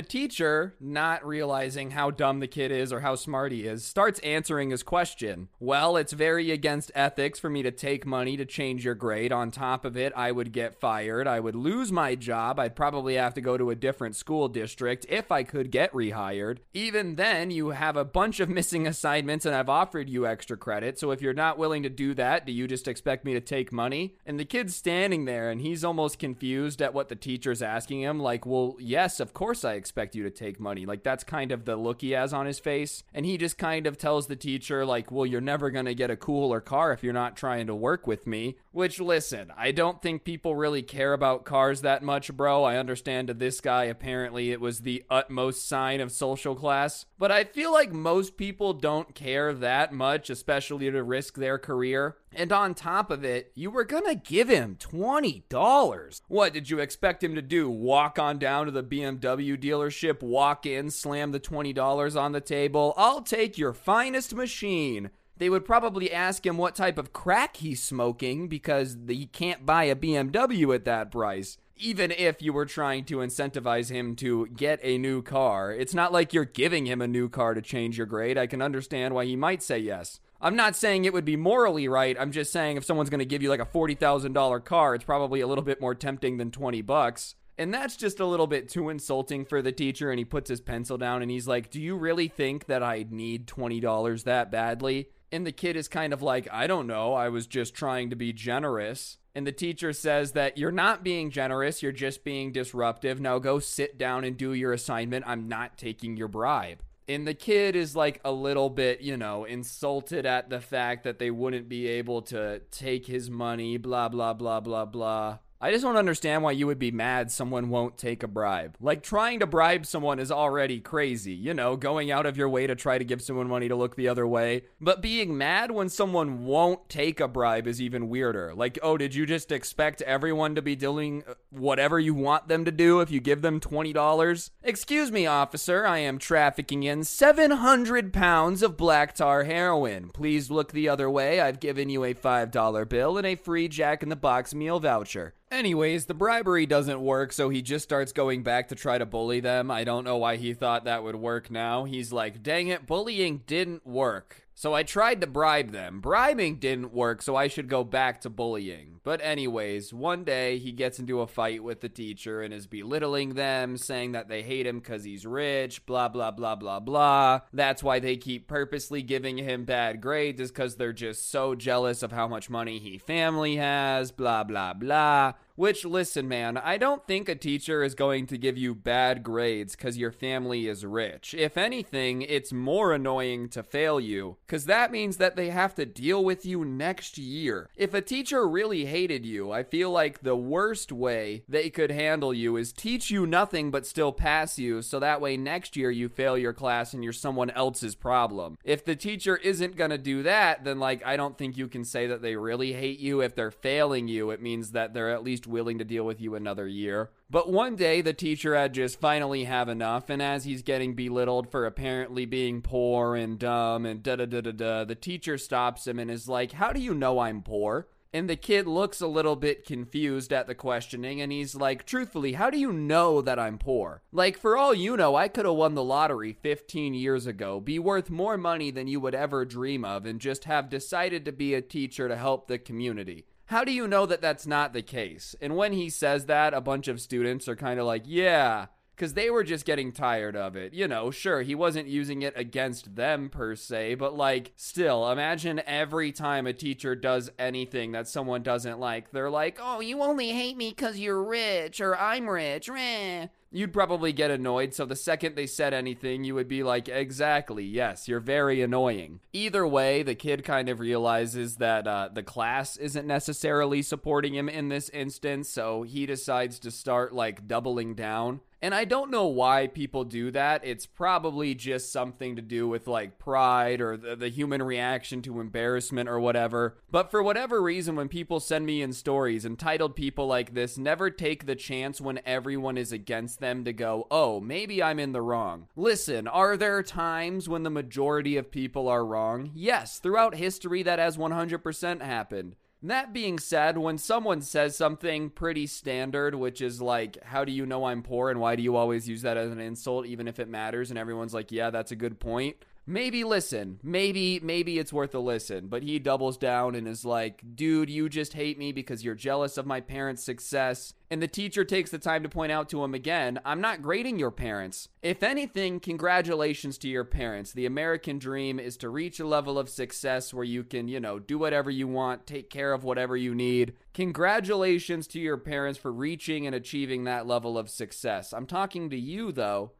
teacher, 0.00 0.74
not 0.80 1.26
realizing 1.26 1.90
how 1.90 2.10
dumb 2.10 2.40
the 2.40 2.46
kid 2.46 2.72
is 2.72 2.90
or 2.90 3.00
how 3.00 3.16
smart 3.16 3.52
he 3.52 3.64
is, 3.64 3.84
starts 3.84 4.18
answering 4.20 4.70
his 4.70 4.82
question. 4.82 5.48
Well, 5.60 5.98
it's 5.98 6.14
very 6.14 6.50
against 6.50 6.90
ethics 6.94 7.38
for 7.38 7.50
me 7.50 7.62
to 7.62 7.70
take 7.70 8.06
money 8.06 8.38
to 8.38 8.46
change 8.46 8.84
your 8.84 8.94
grade. 8.94 9.30
On 9.30 9.50
top 9.50 9.84
of 9.84 9.94
it, 9.94 10.12
I 10.16 10.32
would 10.32 10.52
get 10.52 10.80
fired. 10.80 11.26
I 11.26 11.38
would 11.38 11.54
lose 11.54 11.92
my 11.92 12.14
job. 12.14 12.58
I'd 12.58 12.74
probably 12.74 13.16
have 13.16 13.34
to 13.34 13.42
go 13.42 13.58
to 13.58 13.68
a 13.68 13.74
different 13.74 14.16
school 14.16 14.48
district 14.48 15.04
if 15.10 15.30
I 15.30 15.42
could 15.42 15.70
get 15.70 15.92
rehired. 15.92 16.58
Even 16.72 17.16
then, 17.16 17.50
you 17.50 17.70
have 17.70 17.96
a 17.96 18.06
bunch 18.06 18.40
of 18.40 18.48
missing 18.62 18.86
assignments 18.86 19.44
and 19.44 19.54
I've 19.54 19.68
offered 19.68 20.08
you 20.08 20.26
extra 20.26 20.56
credit. 20.56 20.98
So 20.98 21.10
if 21.10 21.20
you're 21.20 21.34
not 21.34 21.58
willing 21.58 21.82
to 21.82 21.90
do 21.90 22.14
that, 22.14 22.46
do 22.46 22.52
you 22.52 22.66
just 22.66 22.88
expect 22.88 23.26
me 23.26 23.34
to 23.34 23.40
take 23.40 23.70
money? 23.70 24.16
And 24.24 24.40
the 24.40 24.46
kid's 24.46 24.74
standing 24.74 25.26
there 25.26 25.50
and 25.50 25.60
he's 25.60 25.84
almost 25.84 26.18
confused 26.18 26.80
at 26.80 26.94
what 26.94 27.10
the 27.10 27.16
teacher's 27.16 27.60
asking 27.60 28.00
him. 28.00 28.18
Like, 28.18 28.46
well, 28.46 28.76
yes, 28.78 29.20
of 29.20 29.34
course 29.34 29.41
course 29.42 29.64
I 29.64 29.72
expect 29.72 30.14
you 30.14 30.22
to 30.22 30.30
take 30.30 30.60
money. 30.60 30.86
Like 30.86 31.02
that's 31.02 31.24
kind 31.24 31.50
of 31.50 31.64
the 31.64 31.74
look 31.74 32.00
he 32.00 32.12
has 32.12 32.32
on 32.32 32.46
his 32.46 32.60
face. 32.60 33.02
And 33.12 33.26
he 33.26 33.36
just 33.36 33.58
kind 33.58 33.88
of 33.88 33.98
tells 33.98 34.28
the 34.28 34.36
teacher, 34.36 34.86
like, 34.86 35.10
well, 35.10 35.26
you're 35.26 35.40
never 35.40 35.68
going 35.70 35.86
to 35.86 35.96
get 35.96 36.12
a 36.12 36.16
cooler 36.16 36.60
car 36.60 36.92
if 36.92 37.02
you're 37.02 37.12
not 37.12 37.36
trying 37.36 37.66
to 37.66 37.74
work 37.74 38.06
with 38.06 38.24
me. 38.24 38.56
Which, 38.70 39.00
listen, 39.00 39.52
I 39.56 39.72
don't 39.72 40.00
think 40.00 40.22
people 40.22 40.54
really 40.54 40.82
care 40.82 41.12
about 41.12 41.44
cars 41.44 41.80
that 41.80 42.04
much, 42.04 42.32
bro. 42.32 42.62
I 42.62 42.76
understand 42.76 43.26
to 43.28 43.34
this 43.34 43.60
guy, 43.60 43.84
apparently 43.84 44.52
it 44.52 44.60
was 44.60 44.78
the 44.78 45.02
utmost 45.10 45.68
sign 45.68 46.00
of 46.00 46.12
social 46.12 46.54
class. 46.54 47.06
But 47.18 47.32
I 47.32 47.42
feel 47.42 47.72
like 47.72 47.92
most 47.92 48.36
people 48.36 48.72
don't 48.72 49.12
care 49.12 49.52
that 49.54 49.92
much, 49.92 50.30
especially 50.30 50.88
to 50.88 51.02
risk 51.02 51.34
their 51.34 51.58
career. 51.58 52.16
And 52.34 52.52
on 52.52 52.74
top 52.74 53.10
of 53.10 53.24
it, 53.24 53.52
you 53.54 53.70
were 53.70 53.84
gonna 53.84 54.14
give 54.14 54.48
him 54.48 54.76
$20. 54.78 56.22
What 56.28 56.52
did 56.52 56.70
you 56.70 56.78
expect 56.78 57.22
him 57.22 57.34
to 57.34 57.42
do? 57.42 57.68
Walk 57.70 58.18
on 58.18 58.38
down 58.38 58.66
to 58.66 58.72
the 58.72 58.82
BMW 58.82 59.56
dealership, 59.56 60.22
walk 60.22 60.66
in, 60.66 60.90
slam 60.90 61.32
the 61.32 61.40
$20 61.40 62.16
on 62.16 62.32
the 62.32 62.40
table? 62.40 62.94
I'll 62.96 63.22
take 63.22 63.58
your 63.58 63.72
finest 63.72 64.34
machine. 64.34 65.10
They 65.38 65.50
would 65.50 65.64
probably 65.64 66.12
ask 66.12 66.46
him 66.46 66.56
what 66.56 66.74
type 66.74 66.98
of 66.98 67.12
crack 67.12 67.56
he's 67.56 67.82
smoking 67.82 68.48
because 68.48 68.96
he 69.08 69.26
can't 69.26 69.66
buy 69.66 69.84
a 69.84 69.96
BMW 69.96 70.74
at 70.74 70.84
that 70.84 71.10
price. 71.10 71.58
Even 71.76 72.10
if 72.10 72.40
you 72.40 72.52
were 72.52 72.66
trying 72.66 73.04
to 73.06 73.16
incentivize 73.16 73.90
him 73.90 74.14
to 74.16 74.46
get 74.48 74.78
a 74.82 74.98
new 74.98 75.22
car, 75.22 75.72
it's 75.72 75.94
not 75.94 76.12
like 76.12 76.32
you're 76.32 76.44
giving 76.44 76.86
him 76.86 77.00
a 77.00 77.08
new 77.08 77.28
car 77.28 77.54
to 77.54 77.62
change 77.62 77.98
your 77.98 78.06
grade. 78.06 78.38
I 78.38 78.46
can 78.46 78.62
understand 78.62 79.14
why 79.14 79.24
he 79.24 79.36
might 79.36 79.62
say 79.62 79.78
yes. 79.78 80.20
I'm 80.40 80.56
not 80.56 80.74
saying 80.74 81.04
it 81.04 81.12
would 81.12 81.24
be 81.24 81.36
morally 81.36 81.86
right. 81.88 82.16
I'm 82.18 82.32
just 82.32 82.52
saying 82.52 82.76
if 82.76 82.84
someone's 82.84 83.10
going 83.10 83.20
to 83.20 83.24
give 83.24 83.42
you 83.42 83.48
like 83.48 83.60
a 83.60 83.66
$40,000 83.66 84.64
car, 84.64 84.94
it's 84.94 85.04
probably 85.04 85.40
a 85.40 85.46
little 85.46 85.64
bit 85.64 85.80
more 85.80 85.94
tempting 85.94 86.36
than 86.36 86.50
20 86.50 86.82
bucks. 86.82 87.36
And 87.58 87.72
that's 87.72 87.96
just 87.96 88.18
a 88.18 88.26
little 88.26 88.48
bit 88.48 88.68
too 88.68 88.88
insulting 88.88 89.44
for 89.44 89.62
the 89.62 89.70
teacher. 89.70 90.10
And 90.10 90.18
he 90.18 90.24
puts 90.24 90.50
his 90.50 90.60
pencil 90.60 90.98
down 90.98 91.22
and 91.22 91.30
he's 91.30 91.46
like, 91.46 91.70
Do 91.70 91.80
you 91.80 91.96
really 91.96 92.26
think 92.26 92.66
that 92.66 92.82
I 92.82 93.06
need 93.08 93.46
$20 93.46 94.24
that 94.24 94.50
badly? 94.50 95.10
And 95.30 95.46
the 95.46 95.52
kid 95.52 95.76
is 95.76 95.86
kind 95.86 96.12
of 96.12 96.22
like, 96.22 96.48
I 96.52 96.66
don't 96.66 96.86
know. 96.86 97.14
I 97.14 97.28
was 97.28 97.46
just 97.46 97.74
trying 97.74 98.10
to 98.10 98.16
be 98.16 98.32
generous. 98.32 99.18
And 99.34 99.46
the 99.46 99.52
teacher 99.52 99.92
says 99.92 100.32
that 100.32 100.58
you're 100.58 100.70
not 100.70 101.02
being 101.02 101.30
generous, 101.30 101.82
you're 101.82 101.92
just 101.92 102.22
being 102.22 102.52
disruptive. 102.52 103.20
Now 103.20 103.38
go 103.38 103.58
sit 103.58 103.96
down 103.96 104.24
and 104.24 104.36
do 104.36 104.52
your 104.52 104.72
assignment. 104.72 105.24
I'm 105.26 105.48
not 105.48 105.78
taking 105.78 106.16
your 106.16 106.28
bribe. 106.28 106.82
And 107.08 107.26
the 107.26 107.34
kid 107.34 107.74
is 107.74 107.96
like 107.96 108.20
a 108.24 108.32
little 108.32 108.70
bit, 108.70 109.00
you 109.00 109.16
know, 109.16 109.44
insulted 109.44 110.24
at 110.24 110.50
the 110.50 110.60
fact 110.60 111.04
that 111.04 111.18
they 111.18 111.30
wouldn't 111.30 111.68
be 111.68 111.86
able 111.86 112.22
to 112.22 112.60
take 112.70 113.06
his 113.06 113.28
money, 113.28 113.76
blah, 113.76 114.08
blah, 114.08 114.34
blah, 114.34 114.60
blah, 114.60 114.84
blah. 114.84 115.38
I 115.64 115.70
just 115.70 115.84
don't 115.84 115.96
understand 115.96 116.42
why 116.42 116.50
you 116.50 116.66
would 116.66 116.80
be 116.80 116.90
mad 116.90 117.30
someone 117.30 117.68
won't 117.68 117.96
take 117.96 118.24
a 118.24 118.26
bribe. 118.26 118.76
Like, 118.80 119.00
trying 119.00 119.38
to 119.38 119.46
bribe 119.46 119.86
someone 119.86 120.18
is 120.18 120.32
already 120.32 120.80
crazy, 120.80 121.34
you 121.34 121.54
know, 121.54 121.76
going 121.76 122.10
out 122.10 122.26
of 122.26 122.36
your 122.36 122.48
way 122.48 122.66
to 122.66 122.74
try 122.74 122.98
to 122.98 123.04
give 123.04 123.22
someone 123.22 123.46
money 123.46 123.68
to 123.68 123.76
look 123.76 123.94
the 123.94 124.08
other 124.08 124.26
way. 124.26 124.64
But 124.80 125.00
being 125.00 125.38
mad 125.38 125.70
when 125.70 125.88
someone 125.88 126.46
won't 126.46 126.88
take 126.88 127.20
a 127.20 127.28
bribe 127.28 127.68
is 127.68 127.80
even 127.80 128.08
weirder. 128.08 128.52
Like, 128.56 128.76
oh, 128.82 128.96
did 128.96 129.14
you 129.14 129.24
just 129.24 129.52
expect 129.52 130.02
everyone 130.02 130.56
to 130.56 130.62
be 130.62 130.74
doing 130.74 131.22
uh, 131.28 131.34
whatever 131.50 132.00
you 132.00 132.12
want 132.12 132.48
them 132.48 132.64
to 132.64 132.72
do 132.72 132.98
if 132.98 133.12
you 133.12 133.20
give 133.20 133.42
them 133.42 133.60
$20? 133.60 134.50
Excuse 134.64 135.12
me, 135.12 135.26
officer, 135.26 135.86
I 135.86 135.98
am 135.98 136.18
trafficking 136.18 136.82
in 136.82 137.04
700 137.04 138.12
pounds 138.12 138.64
of 138.64 138.76
black 138.76 139.14
tar 139.14 139.44
heroin. 139.44 140.10
Please 140.12 140.50
look 140.50 140.72
the 140.72 140.88
other 140.88 141.08
way. 141.08 141.40
I've 141.40 141.60
given 141.60 141.88
you 141.88 142.02
a 142.02 142.14
$5 142.14 142.88
bill 142.88 143.16
and 143.16 143.26
a 143.28 143.36
free 143.36 143.68
Jack 143.68 144.02
in 144.02 144.08
the 144.08 144.16
Box 144.16 144.52
meal 144.52 144.80
voucher. 144.80 145.34
Anyways, 145.52 146.06
the 146.06 146.14
bribery 146.14 146.64
doesn't 146.64 147.02
work, 147.02 147.30
so 147.30 147.50
he 147.50 147.60
just 147.60 147.84
starts 147.84 148.10
going 148.12 148.42
back 148.42 148.68
to 148.68 148.74
try 148.74 148.96
to 148.96 149.04
bully 149.04 149.38
them. 149.38 149.70
I 149.70 149.84
don't 149.84 150.02
know 150.02 150.16
why 150.16 150.36
he 150.36 150.54
thought 150.54 150.86
that 150.86 151.04
would 151.04 151.14
work 151.14 151.50
now. 151.50 151.84
He's 151.84 152.10
like, 152.10 152.42
dang 152.42 152.68
it, 152.68 152.86
bullying 152.86 153.42
didn't 153.46 153.86
work. 153.86 154.41
So 154.54 154.74
I 154.74 154.82
tried 154.82 155.20
to 155.22 155.26
bribe 155.26 155.72
them. 155.72 156.00
Bribing 156.00 156.56
didn't 156.56 156.92
work, 156.92 157.22
so 157.22 157.34
I 157.34 157.48
should 157.48 157.68
go 157.68 157.84
back 157.84 158.20
to 158.20 158.30
bullying. 158.30 159.00
But, 159.02 159.20
anyways, 159.22 159.92
one 159.92 160.24
day 160.24 160.58
he 160.58 160.72
gets 160.72 160.98
into 160.98 161.20
a 161.20 161.26
fight 161.26 161.64
with 161.64 161.80
the 161.80 161.88
teacher 161.88 162.42
and 162.42 162.52
is 162.52 162.66
belittling 162.66 163.34
them, 163.34 163.76
saying 163.76 164.12
that 164.12 164.28
they 164.28 164.42
hate 164.42 164.66
him 164.66 164.78
because 164.78 165.04
he's 165.04 165.26
rich, 165.26 165.84
blah, 165.86 166.08
blah, 166.08 166.30
blah, 166.30 166.54
blah, 166.54 166.80
blah. 166.80 167.40
That's 167.52 167.82
why 167.82 167.98
they 167.98 168.16
keep 168.16 168.46
purposely 168.46 169.02
giving 169.02 169.38
him 169.38 169.64
bad 169.64 170.00
grades, 170.00 170.40
is 170.40 170.52
because 170.52 170.76
they're 170.76 170.92
just 170.92 171.30
so 171.30 171.54
jealous 171.54 172.02
of 172.02 172.12
how 172.12 172.28
much 172.28 172.50
money 172.50 172.78
he 172.78 172.98
family 172.98 173.56
has, 173.56 174.12
blah, 174.12 174.44
blah, 174.44 174.74
blah. 174.74 175.32
Which, 175.54 175.84
listen, 175.84 176.28
man, 176.28 176.56
I 176.56 176.78
don't 176.78 177.06
think 177.06 177.28
a 177.28 177.34
teacher 177.34 177.82
is 177.82 177.94
going 177.94 178.26
to 178.28 178.38
give 178.38 178.56
you 178.56 178.74
bad 178.74 179.22
grades 179.22 179.76
because 179.76 179.98
your 179.98 180.12
family 180.12 180.66
is 180.66 180.84
rich. 180.84 181.34
If 181.34 181.56
anything, 181.56 182.22
it's 182.22 182.52
more 182.52 182.92
annoying 182.92 183.48
to 183.50 183.62
fail 183.62 184.00
you 184.00 184.36
because 184.46 184.64
that 184.66 184.90
means 184.90 185.18
that 185.18 185.36
they 185.36 185.50
have 185.50 185.74
to 185.74 185.86
deal 185.86 186.24
with 186.24 186.46
you 186.46 186.64
next 186.64 187.18
year. 187.18 187.68
If 187.76 187.94
a 187.94 188.00
teacher 188.00 188.48
really 188.48 188.86
hated 188.86 189.26
you, 189.26 189.52
I 189.52 189.62
feel 189.62 189.90
like 189.90 190.20
the 190.20 190.36
worst 190.36 190.90
way 190.90 191.44
they 191.48 191.70
could 191.70 191.90
handle 191.90 192.32
you 192.32 192.56
is 192.56 192.72
teach 192.72 193.10
you 193.10 193.26
nothing 193.26 193.70
but 193.70 193.86
still 193.86 194.12
pass 194.12 194.58
you 194.58 194.82
so 194.82 194.98
that 195.00 195.20
way 195.20 195.36
next 195.36 195.76
year 195.76 195.90
you 195.90 196.08
fail 196.08 196.38
your 196.38 196.52
class 196.52 196.94
and 196.94 197.04
you're 197.04 197.12
someone 197.12 197.50
else's 197.50 197.94
problem. 197.94 198.56
If 198.64 198.84
the 198.84 198.96
teacher 198.96 199.36
isn't 199.36 199.76
going 199.76 199.90
to 199.90 199.98
do 199.98 200.22
that, 200.22 200.64
then, 200.64 200.78
like, 200.78 201.04
I 201.04 201.16
don't 201.16 201.36
think 201.36 201.56
you 201.56 201.68
can 201.68 201.84
say 201.84 202.06
that 202.06 202.22
they 202.22 202.36
really 202.36 202.72
hate 202.72 202.98
you. 202.98 203.20
If 203.20 203.34
they're 203.34 203.50
failing 203.50 204.08
you, 204.08 204.30
it 204.30 204.42
means 204.42 204.72
that 204.72 204.94
they're 204.94 205.10
at 205.10 205.22
least 205.24 205.46
willing 205.52 205.78
to 205.78 205.84
deal 205.84 206.04
with 206.04 206.20
you 206.20 206.34
another 206.34 206.66
year. 206.66 207.10
But 207.30 207.50
one 207.50 207.76
day, 207.76 208.00
the 208.00 208.12
teacher 208.12 208.56
had 208.56 208.74
just 208.74 209.00
finally 209.00 209.44
have 209.44 209.68
enough, 209.68 210.10
and 210.10 210.20
as 210.20 210.44
he's 210.44 210.62
getting 210.62 210.94
belittled 210.94 211.50
for 211.50 211.66
apparently 211.66 212.26
being 212.26 212.62
poor 212.62 213.14
and 213.14 213.38
dumb 213.38 213.86
and 213.86 214.02
da 214.02 214.16
da 214.16 214.26
da 214.26 214.40
da 214.40 214.52
da, 214.52 214.84
the 214.84 214.94
teacher 214.94 215.38
stops 215.38 215.86
him 215.86 215.98
and 215.98 216.10
is 216.10 216.28
like, 216.28 216.52
How 216.52 216.72
do 216.72 216.80
you 216.80 216.94
know 216.94 217.20
I'm 217.20 217.42
poor? 217.42 217.88
And 218.14 218.28
the 218.28 218.36
kid 218.36 218.66
looks 218.66 219.00
a 219.00 219.06
little 219.06 219.36
bit 219.36 219.64
confused 219.64 220.34
at 220.34 220.46
the 220.46 220.54
questioning, 220.54 221.22
and 221.22 221.32
he's 221.32 221.54
like, 221.54 221.86
Truthfully, 221.86 222.34
how 222.34 222.50
do 222.50 222.58
you 222.58 222.70
know 222.70 223.22
that 223.22 223.38
I'm 223.38 223.56
poor? 223.56 224.02
Like, 224.12 224.36
for 224.36 224.56
all 224.56 224.74
you 224.74 224.98
know, 224.98 225.16
I 225.16 225.28
could 225.28 225.46
have 225.46 225.54
won 225.54 225.74
the 225.74 225.82
lottery 225.82 226.34
15 226.34 226.92
years 226.92 227.26
ago, 227.26 227.58
be 227.58 227.78
worth 227.78 228.10
more 228.10 228.36
money 228.36 228.70
than 228.70 228.86
you 228.86 229.00
would 229.00 229.14
ever 229.14 229.46
dream 229.46 229.84
of, 229.84 230.04
and 230.04 230.20
just 230.20 230.44
have 230.44 230.68
decided 230.68 231.24
to 231.24 231.32
be 231.32 231.54
a 231.54 231.62
teacher 231.62 232.06
to 232.06 232.16
help 232.16 232.48
the 232.48 232.58
community. 232.58 233.24
How 233.52 233.64
do 233.64 233.72
you 233.72 233.86
know 233.86 234.06
that 234.06 234.22
that's 234.22 234.46
not 234.46 234.72
the 234.72 234.80
case? 234.80 235.36
And 235.38 235.58
when 235.58 235.74
he 235.74 235.90
says 235.90 236.24
that, 236.24 236.54
a 236.54 236.62
bunch 236.62 236.88
of 236.88 237.02
students 237.02 237.46
are 237.48 237.54
kind 237.54 237.78
of 237.78 237.84
like, 237.84 238.04
yeah, 238.06 238.68
because 238.96 239.12
they 239.12 239.28
were 239.28 239.44
just 239.44 239.66
getting 239.66 239.92
tired 239.92 240.34
of 240.34 240.56
it. 240.56 240.72
You 240.72 240.88
know, 240.88 241.10
sure, 241.10 241.42
he 241.42 241.54
wasn't 241.54 241.86
using 241.86 242.22
it 242.22 242.32
against 242.34 242.96
them 242.96 243.28
per 243.28 243.54
se, 243.54 243.96
but 243.96 244.16
like, 244.16 244.52
still, 244.56 245.10
imagine 245.10 245.60
every 245.66 246.12
time 246.12 246.46
a 246.46 246.54
teacher 246.54 246.96
does 246.96 247.30
anything 247.38 247.92
that 247.92 248.08
someone 248.08 248.42
doesn't 248.42 248.80
like, 248.80 249.10
they're 249.10 249.28
like, 249.28 249.58
oh, 249.60 249.80
you 249.80 250.00
only 250.00 250.30
hate 250.30 250.56
me 250.56 250.70
because 250.70 250.98
you're 250.98 251.22
rich 251.22 251.78
or 251.78 251.94
I'm 251.94 252.30
rich. 252.30 252.70
Meh. 252.70 253.26
You'd 253.52 253.72
probably 253.72 254.12
get 254.12 254.30
annoyed. 254.30 254.74
So 254.74 254.84
the 254.84 254.96
second 254.96 255.36
they 255.36 255.46
said 255.46 255.74
anything, 255.74 256.24
you 256.24 256.34
would 256.34 256.48
be 256.48 256.62
like, 256.62 256.88
exactly, 256.88 257.64
yes, 257.64 258.08
you're 258.08 258.20
very 258.20 258.62
annoying. 258.62 259.20
Either 259.32 259.66
way, 259.66 260.02
the 260.02 260.14
kid 260.14 260.44
kind 260.44 260.68
of 260.68 260.80
realizes 260.80 261.56
that 261.56 261.86
uh, 261.86 262.08
the 262.12 262.22
class 262.22 262.76
isn't 262.76 263.06
necessarily 263.06 263.82
supporting 263.82 264.34
him 264.34 264.48
in 264.48 264.68
this 264.68 264.88
instance. 264.90 265.48
So 265.48 265.82
he 265.82 266.06
decides 266.06 266.58
to 266.60 266.70
start 266.70 267.14
like 267.14 267.46
doubling 267.46 267.94
down 267.94 268.40
and 268.62 268.76
I 268.76 268.84
don't 268.84 269.10
know 269.10 269.26
why 269.26 269.66
people 269.66 270.04
do 270.04 270.30
that. 270.30 270.64
It's 270.64 270.86
probably 270.86 271.52
just 271.52 271.90
something 271.90 272.36
to 272.36 272.42
do 272.42 272.68
with 272.68 272.86
like 272.86 273.18
pride 273.18 273.80
or 273.80 273.96
the, 273.96 274.14
the, 274.14 274.28
human 274.28 274.62
reaction 274.62 275.20
to 275.22 275.40
embarrassment 275.40 276.08
or 276.08 276.20
whatever. 276.20 276.78
But 276.88 277.10
for 277.10 277.24
whatever 277.24 277.60
reason, 277.60 277.96
when 277.96 278.08
people 278.08 278.38
send 278.38 278.64
me 278.64 278.80
in 278.80 278.92
stories, 278.92 279.44
entitled 279.44 279.96
people 279.96 280.28
like 280.28 280.54
this 280.54 280.78
never 280.78 281.10
take 281.10 281.44
the 281.44 281.56
chance 281.56 282.00
when 282.00 282.20
everyone 282.24 282.78
is 282.78 282.92
against 282.92 283.40
them 283.42 283.64
to 283.64 283.72
go, 283.72 284.06
oh, 284.10 284.40
maybe 284.40 284.82
I'm 284.82 284.98
in 284.98 285.12
the 285.12 285.20
wrong. 285.20 285.68
Listen, 285.76 286.26
are 286.26 286.56
there 286.56 286.82
times 286.82 287.48
when 287.48 287.62
the 287.62 287.70
majority 287.70 288.38
of 288.38 288.50
people 288.50 288.88
are 288.88 289.04
wrong? 289.04 289.50
Yes, 289.54 289.98
throughout 289.98 290.34
history 290.34 290.82
that 290.82 290.98
has 290.98 291.18
100% 291.18 292.00
happened. 292.00 292.56
That 292.84 293.12
being 293.12 293.38
said, 293.38 293.78
when 293.78 293.96
someone 293.96 294.40
says 294.40 294.76
something 294.76 295.30
pretty 295.30 295.68
standard, 295.68 296.34
which 296.34 296.60
is 296.60 296.82
like, 296.82 297.22
How 297.22 297.44
do 297.44 297.52
you 297.52 297.64
know 297.64 297.84
I'm 297.84 298.02
poor 298.02 298.30
and 298.30 298.40
why 298.40 298.56
do 298.56 298.62
you 298.62 298.74
always 298.74 299.08
use 299.08 299.22
that 299.22 299.36
as 299.36 299.52
an 299.52 299.60
insult, 299.60 300.06
even 300.06 300.26
if 300.26 300.40
it 300.40 300.48
matters? 300.48 300.90
And 300.90 300.98
everyone's 300.98 301.34
like, 301.34 301.52
Yeah, 301.52 301.70
that's 301.70 301.92
a 301.92 301.96
good 301.96 302.18
point 302.18 302.56
maybe 302.86 303.24
listen. 303.24 303.78
Maybe 303.82 304.40
maybe 304.42 304.78
it's 304.78 304.92
worth 304.92 305.14
a 305.14 305.18
listen. 305.18 305.68
But 305.68 305.82
he 305.82 305.98
doubles 305.98 306.36
down 306.36 306.74
and 306.74 306.88
is 306.88 307.04
like, 307.04 307.42
"Dude, 307.54 307.90
you 307.90 308.08
just 308.08 308.32
hate 308.32 308.58
me 308.58 308.72
because 308.72 309.04
you're 309.04 309.14
jealous 309.14 309.56
of 309.56 309.66
my 309.66 309.80
parents' 309.80 310.24
success." 310.24 310.94
And 311.10 311.20
the 311.22 311.28
teacher 311.28 311.62
takes 311.62 311.90
the 311.90 311.98
time 311.98 312.22
to 312.22 312.28
point 312.28 312.52
out 312.52 312.70
to 312.70 312.82
him 312.82 312.94
again, 312.94 313.38
"I'm 313.44 313.60
not 313.60 313.82
grading 313.82 314.18
your 314.18 314.30
parents. 314.30 314.88
If 315.02 315.22
anything, 315.22 315.78
congratulations 315.78 316.78
to 316.78 316.88
your 316.88 317.04
parents. 317.04 317.52
The 317.52 317.66
American 317.66 318.18
dream 318.18 318.58
is 318.58 318.78
to 318.78 318.88
reach 318.88 319.20
a 319.20 319.26
level 319.26 319.58
of 319.58 319.68
success 319.68 320.32
where 320.32 320.44
you 320.44 320.64
can, 320.64 320.88
you 320.88 321.00
know, 321.00 321.18
do 321.18 321.38
whatever 321.38 321.70
you 321.70 321.86
want, 321.86 322.26
take 322.26 322.48
care 322.48 322.72
of 322.72 322.82
whatever 322.82 323.16
you 323.16 323.34
need. 323.34 323.74
Congratulations 323.92 325.06
to 325.08 325.20
your 325.20 325.36
parents 325.36 325.78
for 325.78 325.92
reaching 325.92 326.46
and 326.46 326.56
achieving 326.56 327.04
that 327.04 327.26
level 327.26 327.58
of 327.58 327.68
success. 327.68 328.32
I'm 328.32 328.46
talking 328.46 328.88
to 328.88 328.98
you 328.98 329.32
though." 329.32 329.72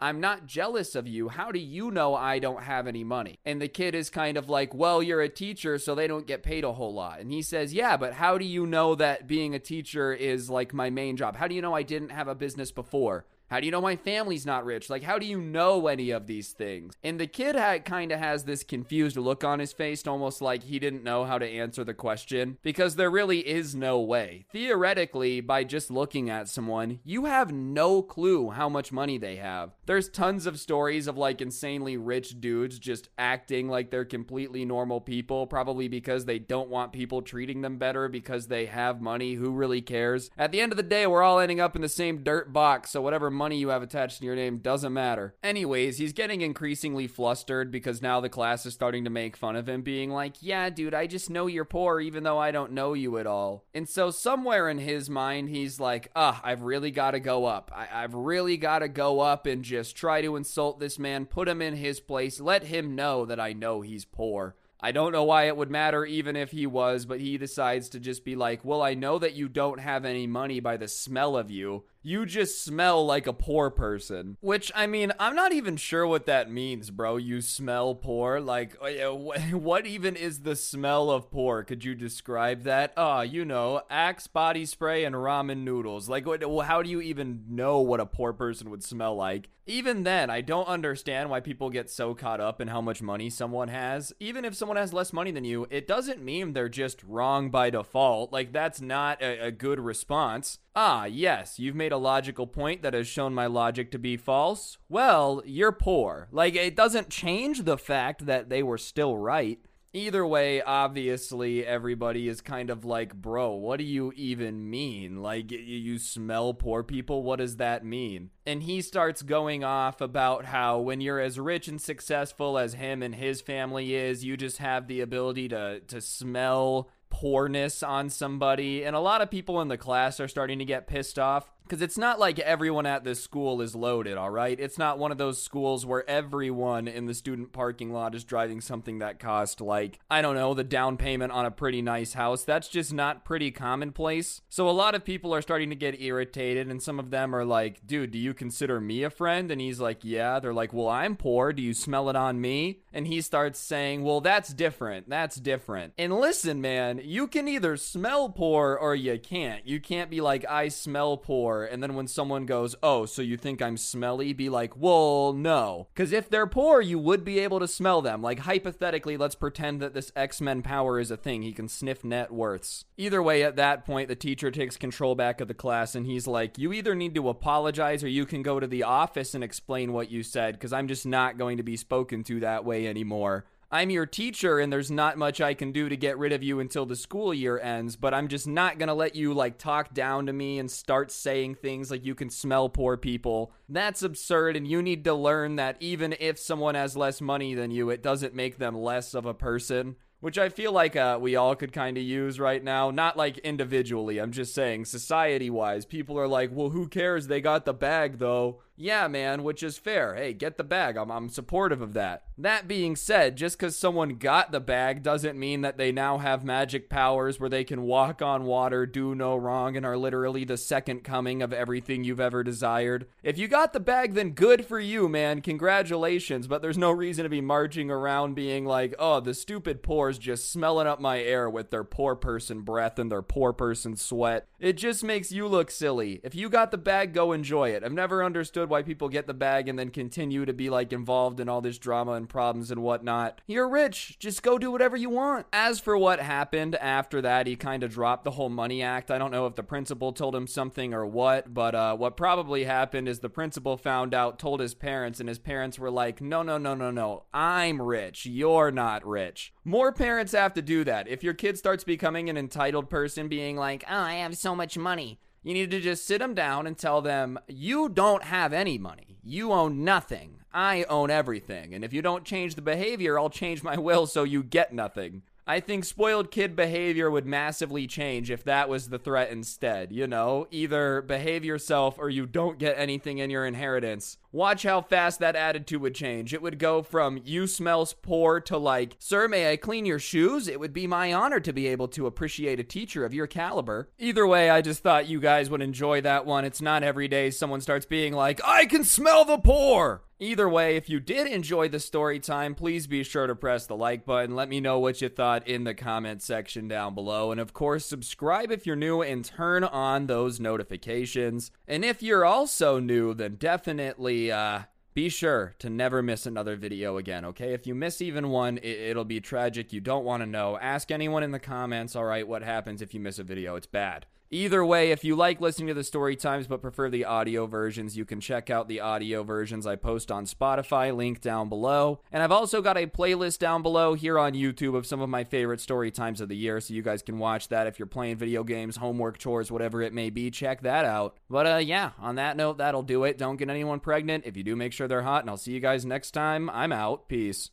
I'm 0.00 0.20
not 0.20 0.46
jealous 0.46 0.94
of 0.94 1.08
you. 1.08 1.28
How 1.28 1.50
do 1.50 1.58
you 1.58 1.90
know 1.90 2.14
I 2.14 2.38
don't 2.38 2.62
have 2.62 2.86
any 2.86 3.02
money? 3.02 3.38
And 3.44 3.60
the 3.60 3.66
kid 3.66 3.96
is 3.96 4.10
kind 4.10 4.36
of 4.36 4.48
like, 4.48 4.72
Well, 4.72 5.02
you're 5.02 5.22
a 5.22 5.28
teacher, 5.28 5.76
so 5.78 5.94
they 5.94 6.06
don't 6.06 6.26
get 6.26 6.44
paid 6.44 6.62
a 6.62 6.72
whole 6.72 6.94
lot. 6.94 7.18
And 7.20 7.32
he 7.32 7.42
says, 7.42 7.74
Yeah, 7.74 7.96
but 7.96 8.12
how 8.12 8.38
do 8.38 8.44
you 8.44 8.64
know 8.64 8.94
that 8.94 9.26
being 9.26 9.54
a 9.54 9.58
teacher 9.58 10.12
is 10.12 10.48
like 10.48 10.72
my 10.72 10.88
main 10.88 11.16
job? 11.16 11.36
How 11.36 11.48
do 11.48 11.54
you 11.54 11.62
know 11.62 11.74
I 11.74 11.82
didn't 11.82 12.10
have 12.10 12.28
a 12.28 12.34
business 12.36 12.70
before? 12.70 13.26
How 13.50 13.60
do 13.60 13.66
you 13.66 13.72
know 13.72 13.80
my 13.80 13.96
family's 13.96 14.44
not 14.44 14.66
rich? 14.66 14.90
Like, 14.90 15.02
how 15.02 15.18
do 15.18 15.24
you 15.24 15.40
know 15.40 15.86
any 15.86 16.10
of 16.10 16.26
these 16.26 16.50
things? 16.52 16.94
And 17.02 17.18
the 17.18 17.26
kid 17.26 17.54
had, 17.54 17.86
kind 17.86 18.12
of 18.12 18.18
has 18.18 18.44
this 18.44 18.62
confused 18.62 19.16
look 19.16 19.42
on 19.42 19.58
his 19.58 19.72
face, 19.72 20.06
almost 20.06 20.42
like 20.42 20.64
he 20.64 20.78
didn't 20.78 21.02
know 21.02 21.24
how 21.24 21.38
to 21.38 21.48
answer 21.48 21.82
the 21.82 21.94
question, 21.94 22.58
because 22.62 22.96
there 22.96 23.10
really 23.10 23.38
is 23.38 23.74
no 23.74 24.00
way. 24.00 24.44
Theoretically, 24.52 25.40
by 25.40 25.64
just 25.64 25.90
looking 25.90 26.28
at 26.28 26.48
someone, 26.48 27.00
you 27.04 27.24
have 27.24 27.50
no 27.50 28.02
clue 28.02 28.50
how 28.50 28.68
much 28.68 28.92
money 28.92 29.16
they 29.16 29.36
have. 29.36 29.70
There's 29.86 30.10
tons 30.10 30.44
of 30.44 30.60
stories 30.60 31.06
of 31.06 31.16
like 31.16 31.40
insanely 31.40 31.96
rich 31.96 32.40
dudes 32.40 32.78
just 32.78 33.08
acting 33.16 33.68
like 33.68 33.90
they're 33.90 34.04
completely 34.04 34.66
normal 34.66 35.00
people, 35.00 35.46
probably 35.46 35.88
because 35.88 36.26
they 36.26 36.38
don't 36.38 36.68
want 36.68 36.92
people 36.92 37.22
treating 37.22 37.62
them 37.62 37.78
better 37.78 38.08
because 38.08 38.48
they 38.48 38.66
have 38.66 39.00
money. 39.00 39.34
Who 39.34 39.52
really 39.52 39.80
cares? 39.80 40.30
At 40.36 40.52
the 40.52 40.60
end 40.60 40.72
of 40.72 40.76
the 40.76 40.82
day, 40.82 41.06
we're 41.06 41.22
all 41.22 41.38
ending 41.38 41.60
up 41.60 41.74
in 41.74 41.80
the 41.80 41.88
same 41.88 42.22
dirt 42.22 42.52
box, 42.52 42.90
so 42.90 43.00
whatever 43.00 43.30
money 43.38 43.56
you 43.56 43.68
have 43.68 43.82
attached 43.82 44.18
to 44.18 44.26
your 44.26 44.36
name 44.36 44.58
doesn't 44.58 44.92
matter. 44.92 45.34
Anyways, 45.42 45.96
he's 45.96 46.12
getting 46.12 46.42
increasingly 46.42 47.06
flustered 47.06 47.70
because 47.70 48.02
now 48.02 48.20
the 48.20 48.28
class 48.28 48.66
is 48.66 48.74
starting 48.74 49.04
to 49.04 49.10
make 49.10 49.36
fun 49.36 49.56
of 49.56 49.68
him, 49.68 49.80
being 49.82 50.10
like, 50.10 50.34
Yeah, 50.42 50.68
dude, 50.68 50.92
I 50.92 51.06
just 51.06 51.30
know 51.30 51.46
you're 51.46 51.64
poor 51.64 52.00
even 52.00 52.24
though 52.24 52.38
I 52.38 52.50
don't 52.50 52.72
know 52.72 52.92
you 52.92 53.16
at 53.18 53.26
all. 53.26 53.64
And 53.72 53.88
so, 53.88 54.10
somewhere 54.10 54.68
in 54.68 54.78
his 54.78 55.08
mind, 55.08 55.48
he's 55.48 55.80
like, 55.80 56.10
Ah, 56.14 56.40
I've 56.44 56.62
really 56.62 56.90
got 56.90 57.12
to 57.12 57.20
go 57.20 57.46
up. 57.46 57.70
I- 57.74 57.88
I've 58.04 58.14
really 58.14 58.56
got 58.56 58.80
to 58.80 58.88
go 58.88 59.20
up 59.20 59.46
and 59.46 59.62
just 59.64 59.96
try 59.96 60.20
to 60.20 60.36
insult 60.36 60.80
this 60.80 60.98
man, 60.98 61.24
put 61.26 61.48
him 61.48 61.62
in 61.62 61.76
his 61.76 62.00
place, 62.00 62.40
let 62.40 62.64
him 62.64 62.94
know 62.94 63.24
that 63.24 63.40
I 63.40 63.52
know 63.52 63.80
he's 63.80 64.04
poor. 64.04 64.56
I 64.80 64.92
don't 64.92 65.10
know 65.10 65.24
why 65.24 65.48
it 65.48 65.56
would 65.56 65.72
matter 65.72 66.04
even 66.04 66.36
if 66.36 66.52
he 66.52 66.64
was, 66.64 67.04
but 67.04 67.18
he 67.18 67.36
decides 67.36 67.88
to 67.88 67.98
just 67.98 68.24
be 68.24 68.36
like, 68.36 68.64
Well, 68.64 68.80
I 68.80 68.94
know 68.94 69.18
that 69.18 69.34
you 69.34 69.48
don't 69.48 69.80
have 69.80 70.04
any 70.04 70.26
money 70.26 70.60
by 70.60 70.76
the 70.76 70.86
smell 70.88 71.36
of 71.36 71.50
you 71.50 71.84
you 72.02 72.26
just 72.26 72.64
smell 72.64 73.04
like 73.04 73.26
a 73.26 73.32
poor 73.32 73.70
person. 73.70 74.36
Which, 74.40 74.70
I 74.74 74.86
mean, 74.86 75.12
I'm 75.18 75.34
not 75.34 75.52
even 75.52 75.76
sure 75.76 76.06
what 76.06 76.26
that 76.26 76.50
means, 76.50 76.90
bro. 76.90 77.16
You 77.16 77.40
smell 77.40 77.94
poor? 77.94 78.40
Like, 78.40 78.76
uh, 78.80 79.14
what 79.52 79.86
even 79.86 80.16
is 80.16 80.40
the 80.40 80.56
smell 80.56 81.10
of 81.10 81.30
poor? 81.30 81.64
Could 81.64 81.84
you 81.84 81.94
describe 81.94 82.62
that? 82.62 82.92
Ah, 82.96 83.22
you 83.22 83.44
know, 83.44 83.82
Axe 83.90 84.26
body 84.26 84.64
spray 84.64 85.04
and 85.04 85.14
ramen 85.14 85.58
noodles. 85.58 86.08
Like, 86.08 86.26
how 86.26 86.82
do 86.82 86.90
you 86.90 87.00
even 87.00 87.44
know 87.48 87.80
what 87.80 88.00
a 88.00 88.06
poor 88.06 88.32
person 88.32 88.70
would 88.70 88.84
smell 88.84 89.14
like? 89.14 89.50
Even 89.68 90.02
then, 90.02 90.30
I 90.30 90.40
don't 90.40 90.66
understand 90.66 91.28
why 91.28 91.40
people 91.40 91.68
get 91.68 91.90
so 91.90 92.14
caught 92.14 92.40
up 92.40 92.58
in 92.58 92.68
how 92.68 92.80
much 92.80 93.02
money 93.02 93.28
someone 93.28 93.68
has. 93.68 94.14
Even 94.18 94.46
if 94.46 94.54
someone 94.54 94.78
has 94.78 94.94
less 94.94 95.12
money 95.12 95.30
than 95.30 95.44
you, 95.44 95.66
it 95.68 95.86
doesn't 95.86 96.24
mean 96.24 96.54
they're 96.54 96.70
just 96.70 97.04
wrong 97.04 97.50
by 97.50 97.68
default. 97.68 98.32
Like, 98.32 98.50
that's 98.50 98.80
not 98.80 99.20
a, 99.20 99.48
a 99.48 99.50
good 99.50 99.78
response. 99.78 100.58
Ah, 100.74 101.04
yes, 101.04 101.58
you've 101.58 101.74
made 101.74 101.87
a 101.92 101.96
logical 101.96 102.46
point 102.46 102.82
that 102.82 102.94
has 102.94 103.06
shown 103.06 103.34
my 103.34 103.46
logic 103.46 103.90
to 103.92 103.98
be 103.98 104.16
false. 104.16 104.78
Well, 104.88 105.42
you're 105.44 105.72
poor. 105.72 106.28
Like, 106.30 106.54
it 106.54 106.76
doesn't 106.76 107.10
change 107.10 107.64
the 107.64 107.78
fact 107.78 108.26
that 108.26 108.48
they 108.48 108.62
were 108.62 108.78
still 108.78 109.16
right. 109.16 109.58
Either 109.94 110.26
way, 110.26 110.60
obviously, 110.60 111.66
everybody 111.66 112.28
is 112.28 112.42
kind 112.42 112.68
of 112.68 112.84
like, 112.84 113.14
bro, 113.14 113.52
what 113.52 113.78
do 113.78 113.84
you 113.84 114.12
even 114.16 114.68
mean? 114.68 115.22
Like, 115.22 115.50
you 115.50 115.98
smell 115.98 116.52
poor 116.52 116.82
people? 116.82 117.22
What 117.22 117.38
does 117.38 117.56
that 117.56 117.86
mean? 117.86 118.28
And 118.44 118.62
he 118.62 118.82
starts 118.82 119.22
going 119.22 119.64
off 119.64 120.02
about 120.02 120.44
how 120.44 120.78
when 120.78 121.00
you're 121.00 121.20
as 121.20 121.40
rich 121.40 121.68
and 121.68 121.80
successful 121.80 122.58
as 122.58 122.74
him 122.74 123.02
and 123.02 123.14
his 123.14 123.40
family 123.40 123.94
is, 123.94 124.24
you 124.24 124.36
just 124.36 124.58
have 124.58 124.88
the 124.88 125.00
ability 125.00 125.48
to, 125.48 125.80
to 125.80 126.02
smell 126.02 126.90
poorness 127.10 127.82
on 127.82 128.10
somebody. 128.10 128.84
And 128.84 128.94
a 128.94 129.00
lot 129.00 129.22
of 129.22 129.30
people 129.30 129.60
in 129.62 129.68
the 129.68 129.78
class 129.78 130.20
are 130.20 130.28
starting 130.28 130.58
to 130.58 130.66
get 130.66 130.86
pissed 130.86 131.18
off 131.18 131.50
because 131.68 131.82
it's 131.82 131.98
not 131.98 132.18
like 132.18 132.38
everyone 132.38 132.86
at 132.86 133.04
this 133.04 133.22
school 133.22 133.60
is 133.60 133.74
loaded, 133.74 134.16
all 134.16 134.30
right? 134.30 134.58
It's 134.58 134.78
not 134.78 134.98
one 134.98 135.12
of 135.12 135.18
those 135.18 135.42
schools 135.42 135.84
where 135.84 136.08
everyone 136.08 136.88
in 136.88 137.06
the 137.06 137.14
student 137.14 137.52
parking 137.52 137.92
lot 137.92 138.14
is 138.14 138.24
driving 138.24 138.60
something 138.60 139.00
that 139.00 139.18
cost, 139.18 139.60
like, 139.60 140.00
I 140.10 140.22
don't 140.22 140.34
know, 140.34 140.54
the 140.54 140.64
down 140.64 140.96
payment 140.96 141.32
on 141.32 141.44
a 141.44 141.50
pretty 141.50 141.82
nice 141.82 142.14
house. 142.14 142.44
That's 142.44 142.68
just 142.68 142.92
not 142.92 143.24
pretty 143.24 143.50
commonplace. 143.50 144.40
So 144.48 144.68
a 144.68 144.70
lot 144.70 144.94
of 144.94 145.04
people 145.04 145.34
are 145.34 145.42
starting 145.42 145.70
to 145.70 145.76
get 145.76 146.00
irritated, 146.00 146.68
and 146.68 146.82
some 146.82 146.98
of 146.98 147.10
them 147.10 147.34
are 147.34 147.44
like, 147.44 147.86
dude, 147.86 148.12
do 148.12 148.18
you 148.18 148.32
consider 148.32 148.80
me 148.80 149.02
a 149.02 149.10
friend? 149.10 149.50
And 149.50 149.60
he's 149.60 149.80
like, 149.80 149.98
yeah. 150.02 150.40
They're 150.40 150.54
like, 150.54 150.72
well, 150.72 150.88
I'm 150.88 151.16
poor. 151.16 151.52
Do 151.52 151.62
you 151.62 151.74
smell 151.74 152.08
it 152.08 152.16
on 152.16 152.40
me? 152.40 152.80
And 152.92 153.06
he 153.06 153.20
starts 153.20 153.60
saying, 153.60 154.02
well, 154.02 154.20
that's 154.20 154.54
different. 154.54 155.08
That's 155.08 155.36
different. 155.36 155.92
And 155.98 156.14
listen, 156.14 156.60
man, 156.60 157.00
you 157.04 157.26
can 157.26 157.46
either 157.46 157.76
smell 157.76 158.30
poor 158.30 158.76
or 158.80 158.94
you 158.94 159.18
can't. 159.18 159.66
You 159.66 159.80
can't 159.80 160.10
be 160.10 160.20
like, 160.20 160.44
I 160.48 160.68
smell 160.68 161.16
poor 161.16 161.57
and 161.64 161.82
then 161.82 161.94
when 161.94 162.06
someone 162.06 162.46
goes, 162.46 162.74
"Oh, 162.82 163.06
so 163.06 163.22
you 163.22 163.36
think 163.36 163.60
I'm 163.60 163.76
smelly?" 163.76 164.32
be 164.32 164.48
like, 164.48 164.76
"Well, 164.76 165.32
no." 165.32 165.88
Cuz 165.94 166.12
if 166.12 166.28
they're 166.28 166.46
poor, 166.46 166.80
you 166.80 166.98
would 166.98 167.24
be 167.24 167.38
able 167.38 167.60
to 167.60 167.68
smell 167.68 168.02
them. 168.02 168.22
Like 168.22 168.40
hypothetically, 168.40 169.16
let's 169.16 169.34
pretend 169.34 169.80
that 169.80 169.94
this 169.94 170.12
X-Men 170.16 170.62
power 170.62 170.98
is 170.98 171.10
a 171.10 171.16
thing. 171.16 171.42
He 171.42 171.52
can 171.52 171.68
sniff 171.68 172.04
net 172.04 172.32
worths. 172.32 172.84
Either 172.96 173.22
way, 173.22 173.42
at 173.42 173.56
that 173.56 173.84
point, 173.84 174.08
the 174.08 174.16
teacher 174.16 174.50
takes 174.50 174.76
control 174.76 175.14
back 175.14 175.40
of 175.40 175.48
the 175.48 175.54
class 175.54 175.94
and 175.94 176.06
he's 176.06 176.26
like, 176.26 176.58
"You 176.58 176.72
either 176.72 176.94
need 176.94 177.14
to 177.14 177.28
apologize 177.28 178.02
or 178.02 178.08
you 178.08 178.26
can 178.26 178.42
go 178.42 178.60
to 178.60 178.66
the 178.66 178.82
office 178.82 179.34
and 179.34 179.44
explain 179.44 179.92
what 179.92 180.10
you 180.10 180.22
said 180.22 180.58
cuz 180.60 180.72
I'm 180.72 180.88
just 180.88 181.06
not 181.06 181.38
going 181.38 181.56
to 181.56 181.62
be 181.62 181.76
spoken 181.76 182.24
to 182.24 182.40
that 182.40 182.64
way 182.64 182.86
anymore." 182.86 183.44
I'm 183.70 183.90
your 183.90 184.06
teacher 184.06 184.58
and 184.58 184.72
there's 184.72 184.90
not 184.90 185.18
much 185.18 185.42
I 185.42 185.52
can 185.52 185.72
do 185.72 185.90
to 185.90 185.96
get 185.96 186.16
rid 186.16 186.32
of 186.32 186.42
you 186.42 186.58
until 186.58 186.86
the 186.86 186.96
school 186.96 187.34
year 187.34 187.58
ends, 187.58 187.96
but 187.96 188.14
I'm 188.14 188.28
just 188.28 188.48
not 188.48 188.78
going 188.78 188.86
to 188.86 188.94
let 188.94 189.14
you 189.14 189.34
like 189.34 189.58
talk 189.58 189.92
down 189.92 190.24
to 190.24 190.32
me 190.32 190.58
and 190.58 190.70
start 190.70 191.10
saying 191.10 191.56
things 191.56 191.90
like 191.90 192.02
you 192.02 192.14
can 192.14 192.30
smell 192.30 192.70
poor 192.70 192.96
people. 192.96 193.52
That's 193.68 194.02
absurd 194.02 194.56
and 194.56 194.66
you 194.66 194.80
need 194.80 195.04
to 195.04 195.12
learn 195.12 195.56
that 195.56 195.76
even 195.80 196.16
if 196.18 196.38
someone 196.38 196.76
has 196.76 196.96
less 196.96 197.20
money 197.20 197.52
than 197.52 197.70
you, 197.70 197.90
it 197.90 198.02
doesn't 198.02 198.34
make 198.34 198.56
them 198.56 198.74
less 198.74 199.12
of 199.12 199.26
a 199.26 199.34
person. 199.34 199.96
Which 200.20 200.38
I 200.38 200.48
feel 200.48 200.72
like 200.72 200.96
uh, 200.96 201.18
we 201.20 201.36
all 201.36 201.54
could 201.54 201.72
kind 201.72 201.96
of 201.96 202.02
use 202.02 202.40
right 202.40 202.64
now. 202.64 202.90
Not 202.90 203.16
like 203.16 203.38
individually, 203.38 204.18
I'm 204.18 204.32
just 204.32 204.52
saying 204.52 204.86
society 204.86 205.50
wise. 205.50 205.84
People 205.84 206.18
are 206.18 206.26
like, 206.26 206.50
well, 206.52 206.70
who 206.70 206.88
cares? 206.88 207.26
They 207.26 207.40
got 207.42 207.66
the 207.66 207.74
bag 207.74 208.18
though. 208.18 208.60
Yeah, 208.80 209.08
man, 209.08 209.42
which 209.42 209.64
is 209.64 209.76
fair. 209.76 210.14
Hey, 210.14 210.32
get 210.32 210.56
the 210.56 210.62
bag. 210.62 210.96
I'm, 210.96 211.10
I'm 211.10 211.28
supportive 211.28 211.82
of 211.82 211.94
that. 211.94 212.22
That 212.38 212.68
being 212.68 212.94
said, 212.94 213.34
just 213.34 213.58
because 213.58 213.76
someone 213.76 214.10
got 214.10 214.52
the 214.52 214.60
bag 214.60 215.02
doesn't 215.02 215.36
mean 215.36 215.62
that 215.62 215.76
they 215.76 215.90
now 215.90 216.18
have 216.18 216.44
magic 216.44 216.88
powers 216.88 217.40
where 217.40 217.48
they 217.48 217.64
can 217.64 217.82
walk 217.82 218.22
on 218.22 218.44
water, 218.44 218.86
do 218.86 219.16
no 219.16 219.34
wrong, 219.34 219.76
and 219.76 219.84
are 219.84 219.96
literally 219.96 220.44
the 220.44 220.56
second 220.56 221.02
coming 221.02 221.42
of 221.42 221.52
everything 221.52 222.04
you've 222.04 222.20
ever 222.20 222.44
desired. 222.44 223.08
If 223.24 223.36
you 223.36 223.48
got 223.48 223.72
the 223.72 223.80
bag, 223.80 224.14
then 224.14 224.30
good 224.30 224.64
for 224.64 224.78
you, 224.78 225.08
man. 225.08 225.40
Congratulations. 225.40 226.46
But 226.46 226.62
there's 226.62 226.78
no 226.78 226.92
reason 226.92 227.24
to 227.24 227.28
be 227.28 227.40
marching 227.40 227.90
around 227.90 228.36
being 228.36 228.64
like, 228.64 228.94
oh, 229.00 229.18
the 229.18 229.34
stupid 229.34 229.82
poor's 229.82 230.18
just 230.18 230.52
smelling 230.52 230.86
up 230.86 231.00
my 231.00 231.20
air 231.20 231.50
with 231.50 231.72
their 231.72 231.82
poor 231.82 232.14
person 232.14 232.60
breath 232.60 233.00
and 233.00 233.10
their 233.10 233.22
poor 233.22 233.52
person 233.52 233.96
sweat. 233.96 234.46
It 234.60 234.74
just 234.74 235.02
makes 235.02 235.32
you 235.32 235.48
look 235.48 235.72
silly. 235.72 236.20
If 236.22 236.36
you 236.36 236.48
got 236.48 236.70
the 236.70 236.78
bag, 236.78 237.12
go 237.12 237.32
enjoy 237.32 237.70
it. 237.70 237.82
I've 237.82 237.92
never 237.92 238.22
understood 238.22 238.67
why 238.68 238.82
people 238.82 239.08
get 239.08 239.26
the 239.26 239.34
bag 239.34 239.68
and 239.68 239.78
then 239.78 239.90
continue 239.90 240.44
to 240.44 240.52
be 240.52 240.70
like 240.70 240.92
involved 240.92 241.40
in 241.40 241.48
all 241.48 241.60
this 241.60 241.78
drama 241.78 242.12
and 242.12 242.28
problems 242.28 242.70
and 242.70 242.82
whatnot. 242.82 243.40
You're 243.46 243.68
rich. 243.68 244.18
Just 244.18 244.42
go 244.42 244.58
do 244.58 244.70
whatever 244.70 244.96
you 244.96 245.10
want. 245.10 245.46
As 245.52 245.80
for 245.80 245.96
what 245.96 246.20
happened 246.20 246.76
after 246.76 247.20
that, 247.22 247.46
he 247.46 247.56
kind 247.56 247.82
of 247.82 247.92
dropped 247.92 248.24
the 248.24 248.32
whole 248.32 248.48
money 248.48 248.82
act. 248.82 249.10
I 249.10 249.18
don't 249.18 249.30
know 249.30 249.46
if 249.46 249.54
the 249.54 249.62
principal 249.62 250.12
told 250.12 250.34
him 250.34 250.46
something 250.46 250.94
or 250.94 251.06
what, 251.06 251.52
but 251.52 251.74
uh, 251.74 251.96
what 251.96 252.16
probably 252.16 252.64
happened 252.64 253.08
is 253.08 253.20
the 253.20 253.28
principal 253.28 253.76
found 253.76 254.14
out, 254.14 254.38
told 254.38 254.60
his 254.60 254.74
parents, 254.74 255.20
and 255.20 255.28
his 255.28 255.38
parents 255.38 255.78
were 255.78 255.90
like, 255.90 256.20
no, 256.20 256.42
no, 256.42 256.58
no, 256.58 256.74
no, 256.74 256.90
no. 256.90 257.24
I'm 257.32 257.80
rich. 257.80 258.26
You're 258.26 258.70
not 258.70 259.06
rich. 259.06 259.52
More 259.64 259.92
parents 259.92 260.32
have 260.32 260.54
to 260.54 260.62
do 260.62 260.84
that. 260.84 261.08
If 261.08 261.22
your 261.22 261.34
kid 261.34 261.58
starts 261.58 261.84
becoming 261.84 262.28
an 262.28 262.36
entitled 262.36 262.90
person, 262.90 263.28
being 263.28 263.56
like, 263.56 263.84
oh, 263.88 263.94
I 263.94 264.14
have 264.14 264.36
so 264.36 264.54
much 264.54 264.78
money. 264.78 265.20
You 265.42 265.54
need 265.54 265.70
to 265.70 265.80
just 265.80 266.06
sit 266.06 266.18
them 266.18 266.34
down 266.34 266.66
and 266.66 266.76
tell 266.76 267.00
them, 267.00 267.38
you 267.46 267.88
don't 267.88 268.24
have 268.24 268.52
any 268.52 268.78
money. 268.78 269.18
You 269.22 269.52
own 269.52 269.84
nothing. 269.84 270.40
I 270.52 270.84
own 270.84 271.10
everything. 271.10 271.74
And 271.74 271.84
if 271.84 271.92
you 271.92 272.02
don't 272.02 272.24
change 272.24 272.54
the 272.54 272.62
behavior, 272.62 273.18
I'll 273.18 273.30
change 273.30 273.62
my 273.62 273.76
will 273.76 274.06
so 274.06 274.24
you 274.24 274.42
get 274.42 274.72
nothing. 274.72 275.22
I 275.46 275.60
think 275.60 275.84
spoiled 275.84 276.30
kid 276.30 276.54
behavior 276.54 277.10
would 277.10 277.24
massively 277.24 277.86
change 277.86 278.30
if 278.30 278.44
that 278.44 278.68
was 278.68 278.90
the 278.90 278.98
threat 278.98 279.30
instead. 279.30 279.92
You 279.92 280.06
know, 280.06 280.46
either 280.50 281.00
behave 281.00 281.42
yourself 281.42 281.98
or 281.98 282.10
you 282.10 282.26
don't 282.26 282.58
get 282.58 282.78
anything 282.78 283.16
in 283.16 283.30
your 283.30 283.46
inheritance. 283.46 284.18
Watch 284.30 284.64
how 284.64 284.82
fast 284.82 285.20
that 285.20 285.36
attitude 285.36 285.80
would 285.80 285.94
change. 285.94 286.34
It 286.34 286.42
would 286.42 286.58
go 286.58 286.82
from 286.82 287.20
you 287.24 287.46
smells 287.46 287.94
poor 287.94 288.40
to 288.40 288.58
like, 288.58 288.96
sir, 288.98 289.26
may 289.26 289.50
I 289.50 289.56
clean 289.56 289.86
your 289.86 289.98
shoes? 289.98 290.48
It 290.48 290.60
would 290.60 290.74
be 290.74 290.86
my 290.86 291.14
honor 291.14 291.40
to 291.40 291.52
be 291.52 291.66
able 291.68 291.88
to 291.88 292.06
appreciate 292.06 292.60
a 292.60 292.64
teacher 292.64 293.06
of 293.06 293.14
your 293.14 293.26
caliber. 293.26 293.88
Either 293.98 294.26
way, 294.26 294.50
I 294.50 294.60
just 294.60 294.82
thought 294.82 295.08
you 295.08 295.18
guys 295.18 295.48
would 295.48 295.62
enjoy 295.62 296.02
that 296.02 296.26
one. 296.26 296.44
It's 296.44 296.60
not 296.60 296.82
every 296.82 297.08
day 297.08 297.30
someone 297.30 297.62
starts 297.62 297.86
being 297.86 298.12
like, 298.12 298.40
I 298.44 298.66
can 298.66 298.84
smell 298.84 299.24
the 299.24 299.38
poor. 299.38 300.02
Either 300.20 300.48
way, 300.48 300.74
if 300.74 300.90
you 300.90 300.98
did 300.98 301.28
enjoy 301.28 301.68
the 301.68 301.78
story 301.78 302.18
time, 302.18 302.52
please 302.52 302.88
be 302.88 303.04
sure 303.04 303.28
to 303.28 303.36
press 303.36 303.66
the 303.66 303.76
like 303.76 304.04
button. 304.04 304.34
Let 304.34 304.48
me 304.48 304.60
know 304.60 304.80
what 304.80 305.00
you 305.00 305.08
thought 305.08 305.46
in 305.46 305.62
the 305.62 305.74
comment 305.74 306.22
section 306.22 306.66
down 306.66 306.96
below. 306.96 307.30
And 307.30 307.40
of 307.40 307.52
course, 307.52 307.86
subscribe 307.86 308.50
if 308.50 308.66
you're 308.66 308.74
new 308.74 309.00
and 309.00 309.24
turn 309.24 309.62
on 309.62 310.08
those 310.08 310.40
notifications. 310.40 311.52
And 311.68 311.84
if 311.84 312.02
you're 312.02 312.24
also 312.24 312.80
new, 312.80 313.14
then 313.14 313.36
definitely 313.36 314.17
uh, 314.32 314.62
be 314.94 315.08
sure 315.08 315.54
to 315.60 315.70
never 315.70 316.02
miss 316.02 316.26
another 316.26 316.56
video 316.56 316.96
again, 316.96 317.24
okay? 317.24 317.52
If 317.52 317.66
you 317.66 317.74
miss 317.74 318.02
even 318.02 318.30
one, 318.30 318.58
it- 318.62 318.96
will 318.96 319.04
be 319.04 319.20
tragic. 319.20 319.72
You 319.72 319.80
don't 319.80 320.04
want 320.04 320.22
to 320.22 320.26
know. 320.26 320.58
Ask 320.58 320.90
anyone 320.90 321.22
in 321.22 321.30
the 321.30 321.38
comments, 321.38 321.94
all 321.94 322.04
right, 322.04 322.26
what 322.26 322.42
happens 322.42 322.82
if 322.82 322.92
you 322.94 323.00
miss 323.00 323.18
a 323.18 323.22
video. 323.22 323.54
It's 323.54 323.66
bad. 323.66 324.06
Either 324.30 324.62
way, 324.62 324.90
if 324.90 325.04
you 325.04 325.16
like 325.16 325.40
listening 325.40 325.68
to 325.68 325.74
the 325.74 325.82
story 325.82 326.14
times 326.14 326.46
but 326.46 326.60
prefer 326.60 326.90
the 326.90 327.04
audio 327.06 327.46
versions, 327.46 327.96
you 327.96 328.04
can 328.04 328.20
check 328.20 328.50
out 328.50 328.68
the 328.68 328.78
audio 328.78 329.22
versions 329.22 329.66
I 329.66 329.76
post 329.76 330.10
on 330.10 330.26
Spotify, 330.26 330.94
link 330.94 331.22
down 331.22 331.48
below. 331.48 332.00
And 332.12 332.22
I've 332.22 332.32
also 332.32 332.60
got 332.60 332.76
a 332.76 332.86
playlist 332.86 333.38
down 333.38 333.62
below 333.62 333.94
here 333.94 334.18
on 334.18 334.34
YouTube 334.34 334.76
of 334.76 334.86
some 334.86 335.00
of 335.00 335.08
my 335.08 335.24
favorite 335.24 335.62
story 335.62 335.90
times 335.90 336.20
of 336.20 336.28
the 336.28 336.36
year, 336.36 336.60
so 336.60 336.74
you 336.74 336.82
guys 336.82 337.00
can 337.00 337.18
watch 337.18 337.48
that 337.48 337.66
if 337.66 337.78
you're 337.78 337.86
playing 337.86 338.18
video 338.18 338.44
games, 338.44 338.76
homework, 338.76 339.16
chores, 339.16 339.50
whatever 339.50 339.80
it 339.80 339.94
may 339.94 340.10
be. 340.10 340.30
Check 340.30 340.60
that 340.60 340.84
out. 340.84 341.16
But 341.30 341.46
uh, 341.46 341.56
yeah, 341.56 341.92
on 341.98 342.16
that 342.16 342.36
note, 342.36 342.58
that'll 342.58 342.82
do 342.82 343.04
it. 343.04 343.16
Don't 343.16 343.36
get 343.36 343.48
anyone 343.48 343.80
pregnant. 343.80 344.24
If 344.26 344.36
you 344.36 344.42
do, 344.42 344.56
make 344.56 344.74
sure 344.74 344.88
they're 344.88 345.02
hot, 345.02 345.22
and 345.22 345.30
I'll 345.30 345.38
see 345.38 345.52
you 345.52 345.60
guys 345.60 345.86
next 345.86 346.10
time. 346.10 346.50
I'm 346.50 346.72
out. 346.72 347.08
Peace. 347.08 347.50